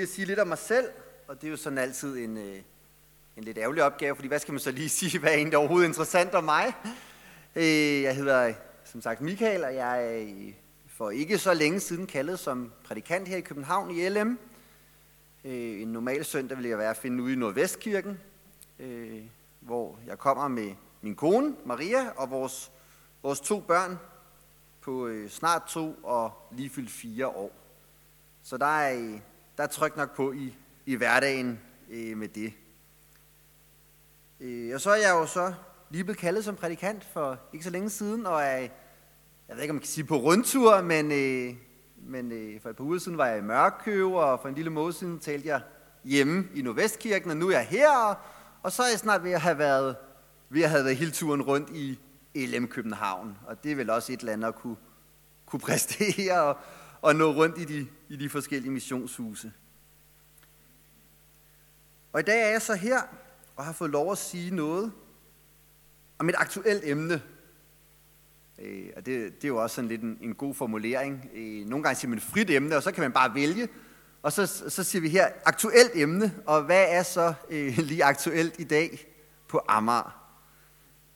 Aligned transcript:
Jeg 0.00 0.08
sige 0.08 0.24
lidt 0.24 0.38
om 0.38 0.48
mig 0.48 0.58
selv, 0.58 0.88
og 1.28 1.40
det 1.40 1.46
er 1.46 1.50
jo 1.50 1.56
sådan 1.56 1.78
altid 1.78 2.18
en, 2.18 2.36
øh, 2.36 2.56
en 3.36 3.44
lidt 3.44 3.58
ærgerlig 3.58 3.82
opgave, 3.82 4.14
fordi 4.14 4.28
hvad 4.28 4.38
skal 4.38 4.52
man 4.52 4.60
så 4.60 4.70
lige 4.70 4.88
sige, 4.98 5.18
hvad 5.18 5.30
er 5.30 5.36
egentlig 5.36 5.58
overhovedet 5.58 5.88
interessant 5.88 6.34
om 6.34 6.44
mig? 6.44 6.72
Øh, 7.56 8.02
jeg 8.02 8.16
hedder 8.16 8.54
som 8.84 9.02
sagt 9.02 9.20
Michael, 9.20 9.64
og 9.64 9.74
jeg 9.74 10.20
er 10.20 10.52
for 10.86 11.10
ikke 11.10 11.38
så 11.38 11.54
længe 11.54 11.80
siden 11.80 12.06
kaldet 12.06 12.38
som 12.38 12.72
prædikant 12.84 13.28
her 13.28 13.36
i 13.36 13.40
København 13.40 13.90
i 13.90 14.08
LM. 14.08 14.38
Øh, 15.44 15.82
en 15.82 15.88
normal 15.88 16.24
søndag 16.24 16.58
vil 16.58 16.66
jeg 16.66 16.78
være 16.78 16.90
at 16.90 16.96
finde 16.96 17.22
ude 17.22 17.32
i 17.32 17.36
Nordvestkirken, 17.36 18.20
øh, 18.78 19.22
hvor 19.60 19.98
jeg 20.06 20.18
kommer 20.18 20.48
med 20.48 20.74
min 21.00 21.14
kone 21.14 21.56
Maria 21.64 22.10
og 22.16 22.30
vores, 22.30 22.70
vores 23.22 23.40
to 23.40 23.60
børn 23.60 23.98
på 24.80 25.06
øh, 25.06 25.30
snart 25.30 25.62
to 25.68 25.98
og 26.02 26.32
lige 26.52 26.70
fyldt 26.70 26.90
fire 26.90 27.28
år. 27.28 27.52
Så 28.42 28.56
der 28.56 28.66
er, 28.66 28.98
øh, 28.98 29.20
der 29.60 29.66
er 29.66 29.70
tryk 29.70 29.96
nok 29.96 30.16
på 30.16 30.32
i, 30.32 30.54
i 30.86 30.94
hverdagen 30.94 31.60
øh, 31.90 32.16
med 32.16 32.28
det. 32.28 32.52
Øh, 34.40 34.74
og 34.74 34.80
så 34.80 34.90
er 34.90 34.96
jeg 34.96 35.10
jo 35.10 35.26
så 35.26 35.54
lige 35.90 36.04
blevet 36.04 36.18
kaldet 36.18 36.44
som 36.44 36.56
prædikant 36.56 37.04
for 37.04 37.38
ikke 37.52 37.64
så 37.64 37.70
længe 37.70 37.90
siden, 37.90 38.26
og 38.26 38.42
er, 38.42 38.56
jeg 38.56 38.70
ved 39.48 39.62
ikke 39.62 39.70
om 39.70 39.74
man 39.74 39.80
kan 39.80 39.88
sige 39.88 40.04
på 40.04 40.16
rundtur, 40.16 40.80
men, 40.82 41.12
øh, 41.12 41.54
men 41.96 42.32
øh, 42.32 42.60
for 42.60 42.70
et 42.70 42.76
par 42.76 42.84
uger 42.84 42.98
siden 42.98 43.18
var 43.18 43.26
jeg 43.26 43.38
i 43.38 43.42
Mørkøv, 43.42 44.12
og 44.12 44.40
for 44.40 44.48
en 44.48 44.54
lille 44.54 44.70
måde 44.70 44.92
siden 44.92 45.18
talte 45.18 45.48
jeg 45.48 45.60
hjemme 46.04 46.48
i 46.54 46.62
Nordvestkirken, 46.62 47.30
og 47.30 47.36
nu 47.36 47.48
er 47.48 47.52
jeg 47.52 47.66
her, 47.66 47.90
og, 47.90 48.16
og 48.62 48.72
så 48.72 48.82
er 48.82 48.88
jeg 48.88 48.98
snart 48.98 49.24
ved 49.24 49.32
at 49.32 49.40
have 49.40 49.58
været, 49.58 49.96
ved 50.48 50.62
at 50.62 50.70
have 50.70 50.84
været 50.84 50.96
hele 50.96 51.10
turen 51.10 51.42
rundt 51.42 51.70
i 51.70 51.98
LM 52.34 52.66
København, 52.66 53.38
og 53.46 53.64
det 53.64 53.72
er 53.72 53.76
vel 53.76 53.90
også 53.90 54.12
et 54.12 54.20
eller 54.20 54.32
andet 54.32 54.48
at 54.48 54.54
kunne, 54.54 54.76
kunne 55.46 55.60
præstere 55.60 56.42
og, 56.42 56.56
og 57.02 57.16
nå 57.16 57.32
rundt 57.32 57.58
i 57.58 57.64
de, 57.64 57.86
i 58.08 58.16
de 58.16 58.28
forskellige 58.28 58.70
missionshuse. 58.70 59.52
Og 62.12 62.20
i 62.20 62.22
dag 62.22 62.42
er 62.42 62.48
jeg 62.48 62.62
så 62.62 62.74
her 62.74 63.00
og 63.56 63.64
har 63.64 63.72
fået 63.72 63.90
lov 63.90 64.12
at 64.12 64.18
sige 64.18 64.54
noget 64.54 64.92
om 66.18 66.28
et 66.28 66.34
aktuelt 66.38 66.84
emne. 66.84 67.22
Øh, 68.58 68.86
og 68.96 69.06
det, 69.06 69.34
det 69.34 69.44
er 69.44 69.48
jo 69.48 69.62
også 69.62 69.76
sådan 69.76 69.88
lidt 69.88 70.02
en, 70.02 70.18
en 70.20 70.34
god 70.34 70.54
formulering. 70.54 71.30
Øh, 71.34 71.66
nogle 71.66 71.82
gange 71.82 72.00
siger 72.00 72.10
man 72.10 72.20
frit 72.20 72.50
emne, 72.50 72.76
og 72.76 72.82
så 72.82 72.92
kan 72.92 73.02
man 73.02 73.12
bare 73.12 73.34
vælge. 73.34 73.68
Og 74.22 74.32
så, 74.32 74.46
så 74.46 74.84
siger 74.84 75.02
vi 75.02 75.08
her 75.08 75.28
aktuelt 75.44 75.90
emne, 75.94 76.34
og 76.46 76.62
hvad 76.62 76.86
er 76.88 77.02
så 77.02 77.34
øh, 77.50 77.78
lige 77.78 78.04
aktuelt 78.04 78.54
i 78.58 78.64
dag 78.64 79.06
på 79.48 79.60
Amager? 79.68 80.32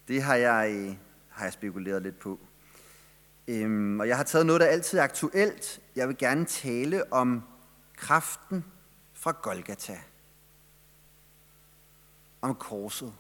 Det 0.09 0.23
har 0.23 0.35
jeg, 0.35 0.75
øh, 0.75 0.95
har 1.29 1.45
jeg 1.45 1.53
spekuleret 1.53 2.03
lidt 2.03 2.19
på. 2.19 2.41
Øhm, 3.49 4.01
og 4.01 4.09
jeg 4.09 4.17
har 4.17 4.25
taget 4.25 4.47
noget, 4.47 4.61
der 4.61 4.67
altid 4.67 4.99
er 4.99 5.03
aktuelt. 5.03 5.81
Jeg 5.97 6.09
vil 6.09 6.17
gerne 6.17 6.45
tale 6.45 7.13
om 7.13 7.43
kraften 7.97 8.65
fra 9.13 9.37
Golgata. 9.43 9.99
Om 12.41 12.55
korset. 12.55 13.15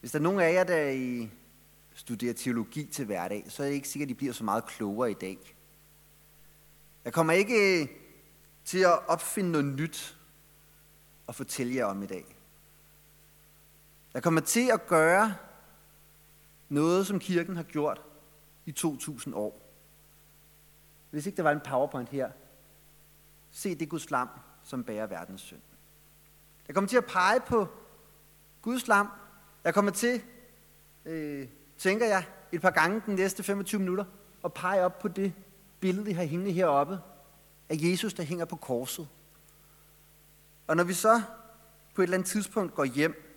Hvis 0.00 0.12
der 0.12 0.18
er 0.18 0.22
nogen 0.22 0.40
af 0.40 0.52
jer, 0.52 0.64
der 0.64 0.88
I 0.88 1.30
studerer 1.94 2.34
teologi 2.34 2.84
til 2.84 3.04
hverdag, 3.04 3.44
så 3.48 3.62
er 3.62 3.66
det 3.66 3.74
ikke 3.74 3.88
sikkert, 3.88 4.06
at 4.06 4.08
de 4.08 4.14
bliver 4.14 4.32
så 4.32 4.44
meget 4.44 4.66
klogere 4.66 5.10
i 5.10 5.14
dag. 5.14 5.56
Jeg 7.04 7.12
kommer 7.12 7.32
ikke 7.32 7.82
øh, 7.82 7.88
til 8.64 8.78
at 8.78 9.08
opfinde 9.08 9.50
noget 9.50 9.66
nyt 9.66 10.18
og 11.26 11.34
fortælle 11.34 11.74
jer 11.74 11.84
om 11.84 12.02
i 12.02 12.06
dag. 12.06 12.36
Jeg 14.14 14.22
kommer 14.22 14.40
til 14.40 14.70
at 14.72 14.86
gøre 14.86 15.34
noget, 16.68 17.06
som 17.06 17.18
kirken 17.18 17.56
har 17.56 17.62
gjort 17.62 18.00
i 18.66 18.72
2000 18.72 19.34
år. 19.34 19.62
Hvis 21.10 21.26
ikke 21.26 21.36
der 21.36 21.42
var 21.42 21.52
en 21.52 21.60
powerpoint 21.60 22.08
her, 22.08 22.30
se 23.50 23.74
det 23.74 23.88
Guds 23.88 24.10
lam, 24.10 24.28
som 24.62 24.84
bærer 24.84 25.06
verdens 25.06 25.40
synd. 25.40 25.60
Jeg 26.68 26.74
kommer 26.74 26.88
til 26.88 26.96
at 26.96 27.06
pege 27.06 27.40
på 27.40 27.68
Guds 28.62 28.88
lam. 28.88 29.08
Jeg 29.64 29.74
kommer 29.74 29.90
til, 29.90 30.22
øh, 31.04 31.48
tænker 31.78 32.06
jeg, 32.06 32.24
et 32.52 32.60
par 32.60 32.70
gange 32.70 33.02
den 33.06 33.14
næste 33.14 33.42
25 33.42 33.78
minutter, 33.78 34.04
og 34.42 34.54
pege 34.54 34.84
op 34.84 34.98
på 34.98 35.08
det 35.08 35.32
billede, 35.80 36.06
vi 36.06 36.12
har 36.12 36.24
hængende 36.24 36.52
heroppe, 36.52 36.98
af 37.68 37.76
Jesus, 37.78 38.14
der 38.14 38.22
hænger 38.22 38.44
på 38.44 38.56
korset. 38.56 39.08
Og 40.66 40.76
når 40.76 40.84
vi 40.84 40.92
så 40.92 41.22
på 41.94 42.02
et 42.02 42.06
eller 42.06 42.16
andet 42.16 42.30
tidspunkt 42.30 42.74
går 42.74 42.84
hjem, 42.84 43.28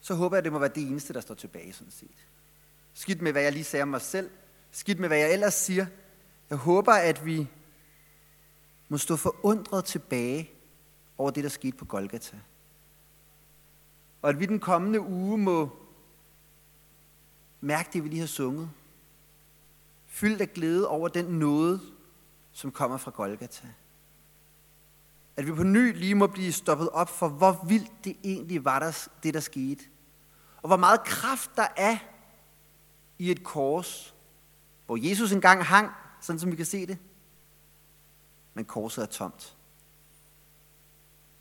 så 0.00 0.14
håber 0.14 0.36
jeg, 0.36 0.38
at 0.38 0.44
det 0.44 0.52
må 0.52 0.58
være 0.58 0.68
det 0.74 0.82
eneste, 0.88 1.12
der 1.12 1.20
står 1.20 1.34
tilbage 1.34 1.72
sådan 1.72 1.90
set. 1.90 2.26
Skidt 2.94 3.22
med, 3.22 3.32
hvad 3.32 3.42
jeg 3.42 3.52
lige 3.52 3.64
sagde 3.64 3.82
om 3.82 3.88
mig 3.88 4.00
selv. 4.00 4.30
Skidt 4.70 4.98
med, 4.98 5.08
hvad 5.08 5.18
jeg 5.18 5.32
ellers 5.32 5.54
siger. 5.54 5.86
Jeg 6.50 6.58
håber, 6.58 6.92
at 6.92 7.26
vi 7.26 7.48
må 8.88 8.98
stå 8.98 9.16
forundret 9.16 9.84
tilbage 9.84 10.50
over 11.18 11.30
det, 11.30 11.44
der 11.44 11.50
skete 11.50 11.76
på 11.76 11.84
Golgata. 11.84 12.36
Og 14.22 14.30
at 14.30 14.40
vi 14.40 14.46
den 14.46 14.60
kommende 14.60 15.00
uge 15.00 15.38
må 15.38 15.76
mærke 17.60 17.88
det, 17.92 18.04
vi 18.04 18.08
lige 18.08 18.20
har 18.20 18.26
sunget. 18.26 18.70
Fyldt 20.06 20.40
af 20.40 20.52
glæde 20.52 20.88
over 20.88 21.08
den 21.08 21.24
nåde, 21.24 21.80
som 22.52 22.70
kommer 22.72 22.96
fra 22.96 23.10
Golgata. 23.10 23.66
At 25.36 25.46
vi 25.46 25.52
på 25.52 25.62
ny 25.62 25.98
lige 25.98 26.14
må 26.14 26.26
blive 26.26 26.52
stoppet 26.52 26.88
op 26.88 27.08
for, 27.08 27.28
hvor 27.28 27.64
vildt 27.68 28.04
det 28.04 28.16
egentlig 28.24 28.64
var, 28.64 28.78
der, 28.78 29.08
det 29.22 29.34
der 29.34 29.40
skete. 29.40 29.84
Og 30.62 30.66
hvor 30.66 30.76
meget 30.76 31.04
kraft 31.04 31.50
der 31.56 31.66
er 31.76 31.98
i 33.22 33.30
et 33.30 33.44
kors, 33.44 34.14
hvor 34.86 35.08
Jesus 35.08 35.32
engang 35.32 35.64
hang, 35.64 35.90
sådan 36.20 36.40
som 36.40 36.50
vi 36.50 36.56
kan 36.56 36.66
se 36.66 36.86
det, 36.86 36.98
men 38.54 38.64
korset 38.64 39.02
er 39.02 39.06
tomt. 39.06 39.56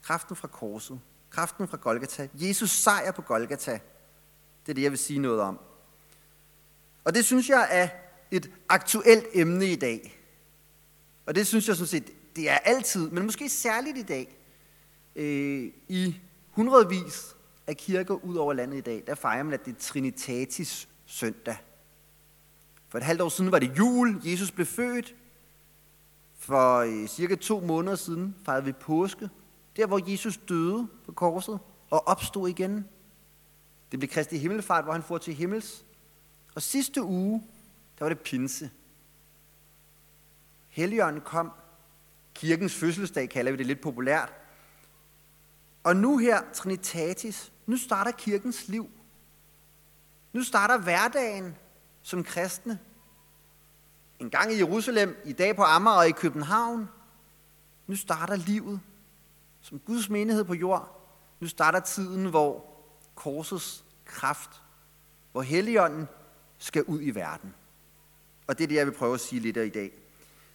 Kraften 0.01 0.35
fra 0.35 0.47
korset, 0.47 0.99
kraften 1.29 1.67
fra 1.67 1.77
Golgata, 1.77 2.27
Jesus 2.33 2.69
sejr 2.69 3.11
på 3.11 3.21
Golgata, 3.21 3.71
det 4.65 4.71
er 4.71 4.73
det, 4.73 4.81
jeg 4.81 4.91
vil 4.91 4.99
sige 4.99 5.19
noget 5.19 5.41
om. 5.41 5.59
Og 7.03 7.15
det 7.15 7.25
synes 7.25 7.49
jeg 7.49 7.67
er 7.71 7.89
et 8.31 8.51
aktuelt 8.69 9.25
emne 9.33 9.65
i 9.65 9.75
dag. 9.75 10.21
Og 11.25 11.35
det 11.35 11.47
synes 11.47 11.67
jeg 11.67 11.75
sådan 11.75 11.87
set, 11.87 12.35
det 12.35 12.49
er 12.49 12.57
altid, 12.57 13.09
men 13.09 13.25
måske 13.25 13.49
særligt 13.49 13.97
i 13.97 14.03
dag. 14.03 14.37
Øh, 15.15 15.71
I 15.87 16.19
hundredvis 16.51 17.35
af 17.67 17.77
kirker 17.77 18.13
ud 18.13 18.35
over 18.35 18.53
landet 18.53 18.77
i 18.77 18.81
dag, 18.81 19.03
der 19.07 19.15
fejrer 19.15 19.43
man, 19.43 19.53
at 19.53 19.65
det 19.65 19.75
er 19.75 19.79
Trinitatis 19.79 20.87
søndag. 21.05 21.57
For 22.91 22.97
et 22.97 23.03
halvt 23.03 23.21
år 23.21 23.29
siden 23.29 23.51
var 23.51 23.59
det 23.59 23.77
jul, 23.77 24.21
Jesus 24.23 24.51
blev 24.51 24.65
født. 24.65 25.15
For 26.37 26.77
øh, 26.77 27.07
cirka 27.07 27.35
to 27.35 27.59
måneder 27.59 27.95
siden 27.95 28.35
fejrede 28.45 28.65
vi 28.65 28.71
påske, 28.71 29.29
der 29.77 29.87
hvor 29.87 30.11
Jesus 30.11 30.37
døde 30.37 30.87
på 31.05 31.11
korset 31.11 31.59
og 31.89 32.07
opstod 32.07 32.49
igen. 32.49 32.85
Det 33.91 33.99
blev 33.99 34.09
Kristi 34.09 34.37
himmelfart, 34.37 34.83
hvor 34.83 34.93
han 34.93 35.03
får 35.03 35.17
til 35.17 35.33
himmels. 35.33 35.85
Og 36.55 36.61
sidste 36.61 37.03
uge, 37.03 37.43
der 37.99 38.05
var 38.05 38.09
det 38.09 38.19
pinse. 38.19 38.69
Helligånden 40.69 41.21
kom. 41.21 41.51
Kirkens 42.33 42.75
fødselsdag 42.75 43.29
kalder 43.29 43.51
vi 43.51 43.57
det 43.57 43.65
lidt 43.65 43.81
populært. 43.81 44.33
Og 45.83 45.95
nu 45.95 46.17
her, 46.17 46.41
Trinitatis, 46.53 47.51
nu 47.65 47.77
starter 47.77 48.11
kirkens 48.11 48.67
liv. 48.67 48.89
Nu 50.33 50.43
starter 50.43 50.77
hverdagen 50.77 51.55
som 52.01 52.23
kristne. 52.23 52.79
En 54.19 54.29
gang 54.29 54.53
i 54.53 54.57
Jerusalem, 54.57 55.21
i 55.25 55.33
dag 55.33 55.55
på 55.55 55.63
Amager 55.63 55.97
og 55.97 56.07
i 56.07 56.11
København. 56.11 56.89
Nu 57.87 57.95
starter 57.95 58.35
livet 58.35 58.79
som 59.61 59.79
Guds 59.79 60.09
menighed 60.09 60.43
på 60.43 60.53
jord. 60.53 61.07
Nu 61.39 61.47
starter 61.47 61.79
tiden, 61.79 62.25
hvor 62.25 62.65
korsets 63.15 63.85
kraft, 64.05 64.61
hvor 65.31 65.41
Helligånden 65.41 66.07
skal 66.57 66.83
ud 66.83 66.99
i 67.01 67.11
verden. 67.11 67.53
Og 68.47 68.57
det 68.57 68.63
er 68.63 68.67
det, 68.67 68.75
jeg 68.75 68.85
vil 68.85 68.93
prøve 68.93 69.13
at 69.13 69.19
sige 69.19 69.39
lidt 69.39 69.57
af 69.57 69.65
i 69.65 69.69
dag. 69.69 69.91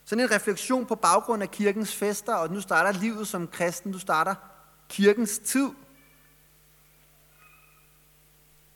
Sådan 0.05 0.25
en 0.25 0.31
refleksion 0.31 0.87
på 0.87 0.95
baggrund 0.95 1.43
af 1.43 1.51
kirkens 1.51 1.95
fester, 1.95 2.35
og 2.35 2.51
nu 2.51 2.61
starter 2.61 3.01
livet 3.01 3.29
som 3.29 3.49
kristen, 3.49 3.91
nu 3.93 3.99
starter 3.99 4.35
kirkens 4.89 5.39
tid. 5.39 5.71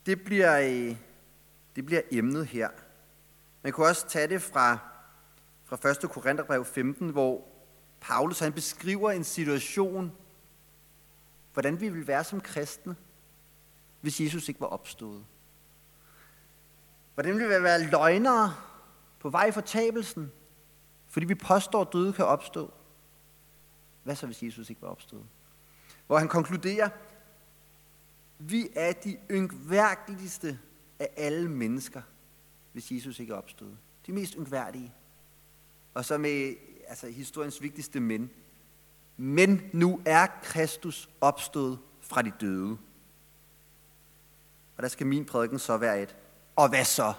Det 0.06 0.24
bliver, 0.24 0.60
øh, 0.60 0.96
det 1.76 1.86
bliver 1.86 2.02
emnet 2.10 2.46
her. 2.46 2.68
Man 3.62 3.72
kunne 3.72 3.86
også 3.86 4.08
tage 4.08 4.28
det 4.28 4.42
fra, 4.42 4.78
fra 5.64 5.90
1. 5.90 6.10
Korintherbrev 6.10 6.64
15, 6.64 7.08
hvor 7.08 7.48
Paulus 8.00 8.38
han 8.38 8.52
beskriver 8.52 9.10
en 9.10 9.24
situation, 9.24 10.12
hvordan 11.52 11.80
vi 11.80 11.88
vil 11.88 12.06
være 12.06 12.24
som 12.24 12.40
kristne, 12.40 12.96
hvis 14.00 14.20
Jesus 14.20 14.48
ikke 14.48 14.60
var 14.60 14.66
opstået. 14.66 15.24
Hvordan 17.14 17.34
ville 17.34 17.56
vi 17.56 17.62
være 17.62 17.82
løgnere 17.82 18.54
på 19.18 19.30
vej 19.30 19.52
for 19.52 19.60
tabelsen, 19.60 20.32
fordi 21.06 21.26
vi 21.26 21.34
påstår, 21.34 21.80
at 21.80 21.92
døde 21.92 22.12
kan 22.12 22.24
opstå. 22.24 22.72
Hvad 24.02 24.16
så, 24.16 24.26
hvis 24.26 24.42
Jesus 24.42 24.70
ikke 24.70 24.82
var 24.82 24.88
opstået? 24.88 25.26
Hvor 26.06 26.18
han 26.18 26.28
konkluderer, 26.28 26.88
vi 28.38 28.68
er 28.76 28.92
de 28.92 29.18
yngværkeligste 29.30 30.58
af 31.00 31.08
alle 31.16 31.48
mennesker, 31.48 32.02
hvis 32.72 32.92
Jesus 32.92 33.20
ikke 33.20 33.34
opstod. 33.34 33.76
De 34.06 34.12
mest 34.12 34.34
yngværdige. 34.34 34.92
Og 35.94 36.04
så 36.04 36.18
med 36.18 36.54
altså 36.88 37.06
historiens 37.06 37.62
vigtigste 37.62 38.00
men. 38.00 38.30
Men 39.16 39.62
nu 39.72 40.00
er 40.04 40.26
Kristus 40.42 41.10
opstået 41.20 41.78
fra 42.00 42.22
de 42.22 42.32
døde. 42.40 42.78
Og 44.76 44.82
der 44.82 44.88
skal 44.88 45.06
min 45.06 45.24
prædiken 45.24 45.58
så 45.58 45.76
være 45.76 46.02
et. 46.02 46.16
Og 46.56 46.68
hvad 46.68 46.84
så? 46.84 47.12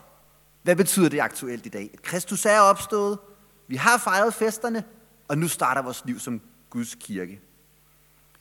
Hvad 0.64 0.76
betyder 0.76 1.10
det 1.10 1.20
aktuelt 1.20 1.66
i 1.66 1.70
dag? 1.70 1.90
At 1.94 2.02
Kristus 2.02 2.46
er 2.46 2.60
opstået, 2.60 3.20
vi 3.68 3.76
har 3.76 3.98
fejret 3.98 4.34
festerne, 4.34 4.84
og 5.28 5.38
nu 5.38 5.48
starter 5.48 5.82
vores 5.82 6.06
liv 6.06 6.20
som 6.20 6.42
Guds 6.70 6.96
kirke. 6.96 7.42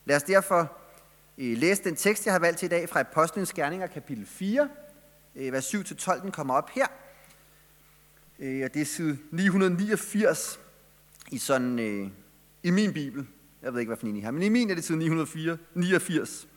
Lad 0.05 0.17
os 0.17 0.23
derfor 0.23 0.77
eh, 1.39 1.59
læse 1.59 1.85
den 1.85 1.97
tekst, 1.97 2.27
jeg 2.27 2.35
har 2.35 2.39
valgt 2.39 2.59
til 2.59 2.67
i 2.67 2.69
dag 2.69 2.89
fra 2.89 3.01
Apostlenes 3.01 3.53
Gerninger, 3.53 3.87
kapitel 3.87 4.27
4, 4.27 4.69
Øh, 5.37 5.53
vers 5.53 5.75
7-12, 5.75 6.23
den 6.23 6.33
kommer 6.33 6.55
op 6.55 6.71
her. 6.71 6.87
Øh, 8.39 8.65
og 8.65 8.75
det 8.75 8.83
er 8.83 8.87
side 8.87 9.19
989 9.31 10.61
i, 11.31 11.39
sådan, 11.39 11.79
øh, 11.79 12.11
i 12.63 12.71
min 12.71 12.93
bibel. 12.93 13.27
Jeg 13.63 13.73
ved 13.73 13.81
ikke, 13.81 13.91
hvad 13.91 13.97
for 13.97 14.07
en 14.07 14.17
I 14.17 14.21
har, 14.21 14.31
men 14.31 14.43
i 14.43 14.49
min 14.49 14.71
er 14.71 14.75
det 14.75 14.85
side 14.85 14.99
989 14.99 16.49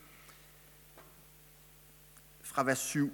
fra 2.42 2.64
vers 2.64 2.80
7. 2.80 3.12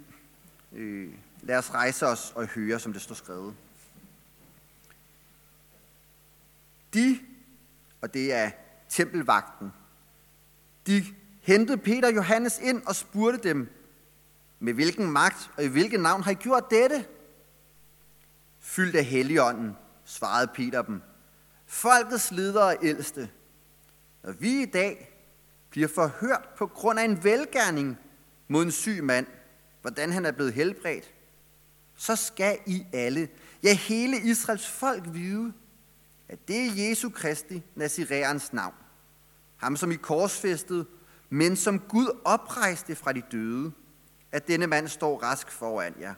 Lad 1.42 1.58
os 1.58 1.74
rejse 1.74 2.06
os 2.06 2.32
og 2.36 2.46
høre, 2.46 2.78
som 2.78 2.92
det 2.92 3.02
står 3.02 3.14
skrevet. 3.14 3.54
De, 6.94 7.18
og 8.00 8.14
det 8.14 8.32
er 8.32 8.50
tempelvagten, 8.88 9.72
de 10.86 11.04
hentede 11.40 11.78
Peter 11.78 12.08
og 12.08 12.14
Johannes 12.14 12.58
ind 12.58 12.82
og 12.86 12.96
spurgte 12.96 13.48
dem, 13.48 13.68
med 14.60 14.72
hvilken 14.72 15.10
magt 15.10 15.50
og 15.56 15.64
i 15.64 15.68
hvilket 15.68 16.00
navn 16.00 16.22
har 16.22 16.30
I 16.30 16.34
gjort 16.34 16.70
dette? 16.70 17.04
Fyldt 18.60 18.96
af 18.96 19.04
Helligånden, 19.04 19.76
svarede 20.04 20.50
Peter 20.54 20.82
dem. 20.82 21.02
Folkets 21.66 22.30
ledere 22.30 22.64
og 22.64 22.76
ældste, 22.82 23.30
når 24.22 24.32
vi 24.32 24.62
i 24.62 24.66
dag 24.66 25.16
bliver 25.70 25.88
forhørt 25.88 26.48
på 26.56 26.66
grund 26.66 26.98
af 26.98 27.04
en 27.04 27.24
velgærning 27.24 27.98
mod 28.48 28.62
en 28.62 28.70
syg 28.70 29.04
mand, 29.04 29.26
hvordan 29.82 30.12
han 30.12 30.26
er 30.26 30.32
blevet 30.32 30.52
helbredt, 30.52 31.14
så 31.96 32.16
skal 32.16 32.58
I 32.66 32.86
alle, 32.92 33.28
ja 33.62 33.74
hele 33.74 34.16
Israels 34.16 34.68
folk 34.68 35.04
vide, 35.12 35.52
at 36.28 36.48
det 36.48 36.56
er 36.56 36.88
Jesu 36.88 37.10
Kristi, 37.10 37.62
Nazireans 37.74 38.52
navn. 38.52 38.74
Ham, 39.56 39.76
som 39.76 39.92
I 39.92 39.96
korsfæstede, 39.96 40.86
men 41.30 41.56
som 41.56 41.78
Gud 41.78 42.20
oprejste 42.24 42.96
fra 42.96 43.12
de 43.12 43.22
døde, 43.32 43.72
at 44.32 44.48
denne 44.48 44.66
mand 44.66 44.88
står 44.88 45.22
rask 45.22 45.50
foran 45.50 45.94
jer. 46.00 46.14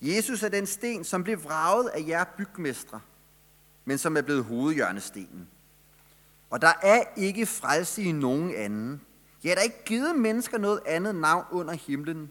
Jesus 0.00 0.42
er 0.42 0.48
den 0.48 0.66
sten, 0.66 1.04
som 1.04 1.24
blev 1.24 1.44
vraget 1.44 1.88
af 1.88 2.04
jer 2.06 2.24
bygmestre, 2.24 3.00
men 3.84 3.98
som 3.98 4.16
er 4.16 4.22
blevet 4.22 4.44
hovedhjørnestenen. 4.44 5.48
Og 6.50 6.60
der 6.62 6.72
er 6.82 7.04
ikke 7.16 7.46
frelse 7.46 8.02
i 8.02 8.12
nogen 8.12 8.54
anden. 8.54 9.00
Ja, 9.44 9.50
der 9.50 9.56
er 9.56 9.62
ikke 9.62 9.84
givet 9.84 10.18
mennesker 10.18 10.58
noget 10.58 10.80
andet 10.86 11.14
navn 11.14 11.44
under 11.50 11.74
himlen, 11.74 12.30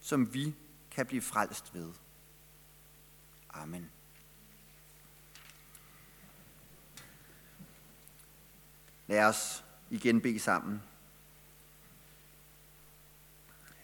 som 0.00 0.34
vi 0.34 0.54
kan 0.90 1.06
blive 1.06 1.22
frelst 1.22 1.74
ved. 1.74 1.92
Amen. 3.50 3.90
Lad 9.06 9.24
os 9.24 9.64
igen 9.90 10.20
bede 10.20 10.38
sammen. 10.38 10.82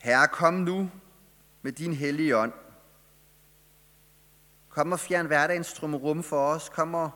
Herre, 0.07 0.29
kom 0.29 0.55
nu 0.55 0.91
med 1.63 1.73
din 1.73 1.93
hellige 1.93 2.37
ånd. 2.37 2.53
Kom 4.69 4.93
og 4.93 5.01
fjern 5.01 5.27
hverdagens 5.27 5.73
trummerum 5.73 6.23
for 6.23 6.47
os. 6.47 6.69
Kom 6.69 6.95
og 6.95 7.11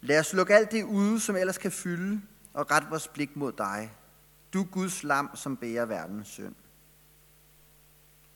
lad 0.00 0.20
os 0.20 0.32
lukke 0.32 0.54
alt 0.54 0.72
det 0.72 0.84
ude, 0.84 1.20
som 1.20 1.36
ellers 1.36 1.58
kan 1.58 1.72
fylde, 1.72 2.22
og 2.54 2.70
ret 2.70 2.90
vores 2.90 3.08
blik 3.08 3.36
mod 3.36 3.52
dig. 3.52 3.92
Du 4.52 4.66
Guds 4.72 5.02
lam, 5.02 5.30
som 5.34 5.56
bærer 5.56 5.84
verdens 5.84 6.28
synd. 6.28 6.54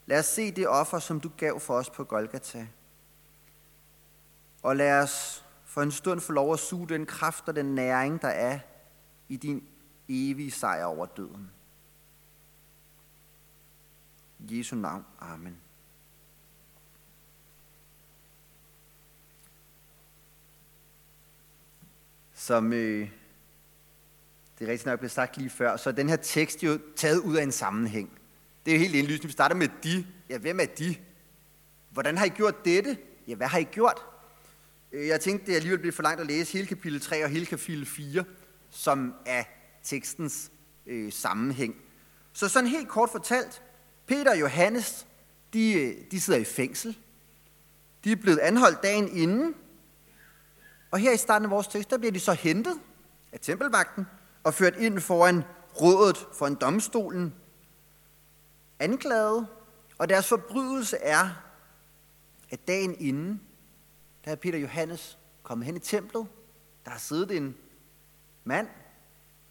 Lad 0.06 0.18
os 0.18 0.26
se 0.26 0.50
det 0.50 0.68
offer, 0.68 0.98
som 0.98 1.20
du 1.20 1.30
gav 1.36 1.60
for 1.60 1.74
os 1.74 1.90
på 1.90 2.04
Golgata. 2.04 2.66
Og 4.62 4.76
lad 4.76 5.02
os 5.02 5.44
for 5.64 5.82
en 5.82 5.92
stund 5.92 6.20
få 6.20 6.32
lov 6.32 6.52
at 6.52 6.58
suge 6.58 6.88
den 6.88 7.06
kraft 7.06 7.48
og 7.48 7.56
den 7.56 7.74
næring, 7.74 8.22
der 8.22 8.28
er 8.28 8.58
i 9.28 9.36
din 9.36 9.68
evige 10.08 10.50
sejr 10.50 10.84
over 10.84 11.06
døden. 11.06 11.50
Jesu 14.48 14.76
navn. 14.76 15.04
Amen. 15.20 15.56
Som 22.34 22.72
øh, 22.72 23.10
det 24.58 24.68
er 24.68 24.72
rigtig 24.72 24.86
nok 24.86 24.98
blev 24.98 25.10
sagt 25.10 25.36
lige 25.36 25.50
før, 25.50 25.76
så 25.76 25.90
er 25.90 25.94
den 25.94 26.08
her 26.08 26.16
tekst 26.16 26.62
jo 26.62 26.78
taget 26.96 27.18
ud 27.18 27.36
af 27.36 27.42
en 27.42 27.52
sammenhæng. 27.52 28.18
Det 28.66 28.74
er 28.74 28.78
helt 28.78 28.94
indlysende. 28.94 29.26
Vi 29.26 29.32
starter 29.32 29.56
med 29.56 29.68
de. 29.84 30.06
Ja, 30.28 30.38
hvem 30.38 30.60
er 30.60 30.64
de? 30.64 30.96
Hvordan 31.90 32.18
har 32.18 32.24
I 32.24 32.28
gjort 32.28 32.64
dette? 32.64 32.98
Ja, 33.28 33.34
hvad 33.34 33.46
har 33.46 33.58
I 33.58 33.64
gjort? 33.64 33.98
Øh, 34.92 35.06
jeg 35.06 35.20
tænkte, 35.20 35.46
det 35.46 35.56
alligevel 35.56 35.78
blev 35.80 35.92
for 35.92 36.02
langt 36.02 36.20
at 36.20 36.26
læse 36.26 36.52
hele 36.52 36.66
kapitel 36.66 37.00
3 37.00 37.24
og 37.24 37.30
hele 37.30 37.46
kapitel 37.46 37.86
4, 37.86 38.24
som 38.70 39.14
er 39.26 39.44
tekstens 39.82 40.50
øh, 40.86 41.12
sammenhæng. 41.12 41.76
Så 42.32 42.48
sådan 42.48 42.68
helt 42.68 42.88
kort 42.88 43.10
fortalt, 43.10 43.62
Peter 44.10 44.30
og 44.30 44.40
Johannes, 44.40 45.06
de, 45.52 45.94
de 46.10 46.20
sidder 46.20 46.40
i 46.40 46.44
fængsel. 46.44 46.98
De 48.04 48.12
er 48.12 48.16
blevet 48.16 48.38
anholdt 48.38 48.82
dagen 48.82 49.08
inden. 49.08 49.54
Og 50.90 50.98
her 50.98 51.12
i 51.12 51.16
starten 51.16 51.44
af 51.44 51.50
vores 51.50 51.66
tekst, 51.66 51.90
der 51.90 51.98
bliver 51.98 52.12
de 52.12 52.20
så 52.20 52.32
hentet 52.32 52.80
af 53.32 53.40
tempelvagten 53.40 54.06
og 54.44 54.54
ført 54.54 54.76
ind 54.76 55.00
foran 55.00 55.42
rådet 55.80 56.26
for 56.34 56.46
en 56.46 56.54
domstolen. 56.54 57.34
Anklaget, 58.78 59.46
og 59.98 60.08
deres 60.08 60.28
forbrydelse 60.28 60.96
er, 60.96 61.28
at 62.50 62.68
dagen 62.68 62.94
inden, 62.98 63.40
der 64.24 64.30
er 64.30 64.36
Peter 64.36 64.58
Johannes 64.58 65.18
kommet 65.42 65.66
hen 65.66 65.76
i 65.76 65.80
templet. 65.80 66.26
Der 66.84 66.90
har 66.90 66.98
siddet 66.98 67.36
en 67.36 67.56
mand, 68.44 68.68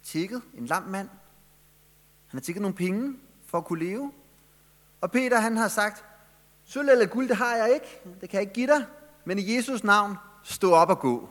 tigget, 0.02 0.42
en 0.54 0.66
lam 0.66 0.82
mand. 0.82 1.08
Han 2.26 2.38
har 2.38 2.40
tigget 2.40 2.62
nogle 2.62 2.76
penge 2.76 3.16
for 3.46 3.58
at 3.58 3.64
kunne 3.64 3.84
leve. 3.84 4.12
Og 5.00 5.10
Peter 5.10 5.40
han 5.40 5.56
har 5.56 5.68
sagt, 5.68 6.04
sølv 6.64 6.88
eller 6.88 7.06
guld, 7.06 7.28
det 7.28 7.36
har 7.36 7.56
jeg 7.56 7.74
ikke. 7.74 8.00
Det 8.20 8.30
kan 8.30 8.36
jeg 8.36 8.40
ikke 8.40 8.54
give 8.54 8.66
dig. 8.66 8.86
Men 9.24 9.38
i 9.38 9.56
Jesus 9.56 9.84
navn, 9.84 10.16
stå 10.42 10.72
op 10.72 10.90
og 10.90 10.98
gå. 10.98 11.28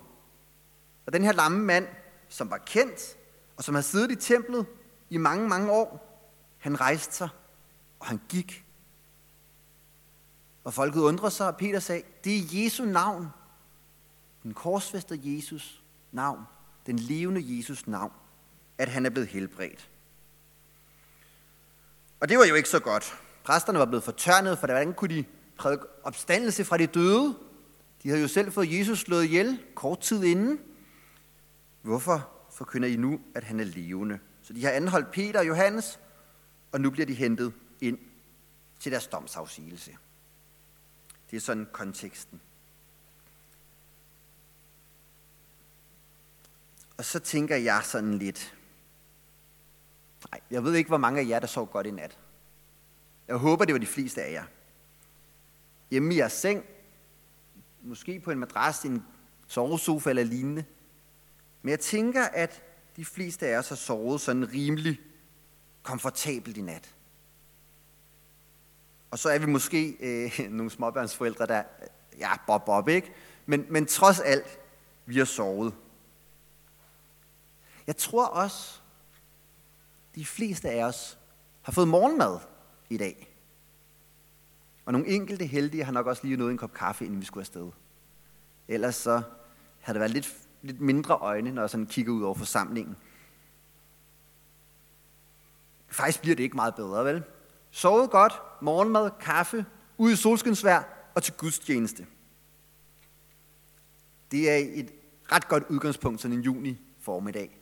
Og 1.05 1.13
den 1.13 1.23
her 1.23 1.31
lamme 1.31 1.59
mand, 1.59 1.87
som 2.29 2.49
var 2.49 2.57
kendt, 2.57 3.17
og 3.57 3.63
som 3.63 3.75
har 3.75 3.81
siddet 3.81 4.11
i 4.11 4.15
templet 4.15 4.65
i 5.09 5.17
mange, 5.17 5.47
mange 5.49 5.71
år, 5.71 6.05
han 6.57 6.81
rejste 6.81 7.15
sig, 7.15 7.29
og 7.99 8.07
han 8.07 8.21
gik 8.29 8.65
og 10.63 10.73
folket 10.73 11.01
undrede 11.01 11.31
sig, 11.31 11.47
og 11.47 11.57
Peter 11.57 11.79
sagde, 11.79 12.03
det 12.23 12.37
er 12.37 12.63
Jesu 12.63 12.85
navn. 12.85 13.27
Den 14.43 14.53
korsfæstede 14.53 15.35
Jesus 15.35 15.83
navn. 16.11 16.43
Den 16.85 16.99
levende 16.99 17.57
Jesus 17.57 17.87
navn. 17.87 18.11
At 18.77 18.89
han 18.89 19.05
er 19.05 19.09
blevet 19.09 19.29
helbredt. 19.29 19.89
Og 22.19 22.29
det 22.29 22.37
var 22.37 22.45
jo 22.45 22.55
ikke 22.55 22.69
så 22.69 22.79
godt. 22.79 23.19
Præsterne 23.49 23.79
var 23.79 23.85
blevet 23.85 24.03
fortørnet, 24.03 24.59
for 24.59 24.67
hvordan 24.67 24.93
kunne 24.93 25.15
de 25.15 25.25
prædike 25.57 25.83
opstandelse 26.03 26.65
fra 26.65 26.77
de 26.77 26.87
døde? 26.87 27.37
De 28.03 28.09
havde 28.09 28.21
jo 28.21 28.27
selv 28.27 28.51
fået 28.51 28.79
Jesus 28.79 28.99
slået 28.99 29.23
ihjel 29.23 29.63
kort 29.75 29.99
tid 29.99 30.23
inden. 30.23 30.59
Hvorfor 31.81 32.29
forkynder 32.51 32.87
I 32.87 32.95
nu, 32.95 33.21
at 33.35 33.43
han 33.43 33.59
er 33.59 33.63
levende? 33.63 34.19
Så 34.41 34.53
de 34.53 34.65
har 34.65 34.71
anholdt 34.71 35.11
Peter 35.11 35.39
og 35.39 35.47
Johannes, 35.47 35.99
og 36.71 36.81
nu 36.81 36.89
bliver 36.89 37.05
de 37.05 37.13
hentet 37.13 37.53
ind 37.81 37.97
til 38.79 38.91
deres 38.91 39.07
domsafsigelse. 39.07 39.97
Det 41.31 41.37
er 41.37 41.41
sådan 41.41 41.67
konteksten. 41.71 42.41
Og 46.97 47.05
så 47.05 47.19
tænker 47.19 47.55
jeg 47.55 47.81
sådan 47.83 48.13
lidt, 48.13 48.55
nej, 50.31 50.41
jeg 50.51 50.63
ved 50.63 50.73
ikke, 50.73 50.87
hvor 50.87 50.97
mange 50.97 51.21
af 51.21 51.27
jer, 51.27 51.39
der 51.39 51.47
sov 51.47 51.67
godt 51.67 51.87
i 51.87 51.91
nat. 51.91 52.17
Jeg 53.29 53.37
håber, 53.37 53.65
det 53.65 53.73
var 53.73 53.79
de 53.79 53.85
fleste 53.85 54.23
af 54.23 54.31
jer. 54.31 54.43
Hjemme 55.91 56.13
i 56.13 56.17
jeres 56.17 56.33
seng, 56.33 56.65
måske 57.81 58.19
på 58.19 58.31
en 58.31 58.39
madras, 58.39 58.83
en 58.83 59.05
sovesofa 59.47 60.09
eller 60.09 60.23
lignende. 60.23 60.65
Men 61.61 61.69
jeg 61.69 61.79
tænker, 61.79 62.23
at 62.23 62.63
de 62.95 63.05
fleste 63.05 63.47
af 63.47 63.57
os 63.57 63.69
har 63.69 63.75
sovet 63.75 64.21
sådan 64.21 64.53
rimelig 64.53 64.99
komfortabelt 65.83 66.57
i 66.57 66.61
nat. 66.61 66.95
Og 69.11 69.19
så 69.19 69.29
er 69.29 69.39
vi 69.39 69.45
måske 69.45 69.97
øh, 69.99 70.39
nogle 70.57 70.71
småbørnsforældre, 70.71 71.45
der, 71.45 71.63
ja, 72.17 72.31
bob, 72.47 72.65
bob, 72.65 72.87
ikke? 72.87 73.13
Men, 73.45 73.65
men 73.69 73.85
trods 73.85 74.19
alt, 74.19 74.59
vi 75.05 75.17
har 75.17 75.25
sovet. 75.25 75.73
Jeg 77.87 77.97
tror 77.97 78.25
også, 78.25 78.79
de 80.15 80.25
fleste 80.25 80.69
af 80.69 80.83
os 80.83 81.17
har 81.61 81.71
fået 81.71 81.87
morgenmad 81.87 82.39
i 82.89 82.97
dag. 82.97 83.35
Og 84.85 84.93
nogle 84.93 85.07
enkelte 85.07 85.45
heldige 85.45 85.83
har 85.83 85.91
nok 85.91 86.07
også 86.07 86.23
lige 86.23 86.37
nået 86.37 86.51
en 86.51 86.57
kop 86.57 86.73
kaffe, 86.73 87.05
inden 87.05 87.19
vi 87.19 87.25
skulle 87.25 87.41
afsted. 87.41 87.71
Ellers 88.67 88.95
så 88.95 89.21
har 89.81 89.93
det 89.93 89.99
været 89.99 90.11
lidt, 90.11 90.35
lidt 90.61 90.81
mindre 90.81 91.15
øjne, 91.15 91.51
når 91.51 91.61
jeg 91.61 91.69
sådan 91.69 91.85
kigger 91.85 92.13
ud 92.13 92.21
over 92.21 92.33
forsamlingen. 92.33 92.95
Faktisk 95.87 96.21
bliver 96.21 96.35
det 96.35 96.43
ikke 96.43 96.55
meget 96.55 96.75
bedre, 96.75 97.05
vel? 97.05 97.23
Sovet 97.71 98.09
godt, 98.09 98.33
morgenmad, 98.61 99.11
kaffe, 99.19 99.65
ud 99.97 100.11
i 100.11 100.15
solskinsvær 100.15 101.09
og 101.15 101.23
til 101.23 101.33
gudstjeneste. 101.33 102.07
Det 104.31 104.49
er 104.49 104.55
et 104.55 104.91
ret 105.31 105.47
godt 105.47 105.63
udgangspunkt 105.69 106.21
sådan 106.21 106.37
en 106.37 106.43
juni 106.43 106.79
formiddag. 106.99 107.59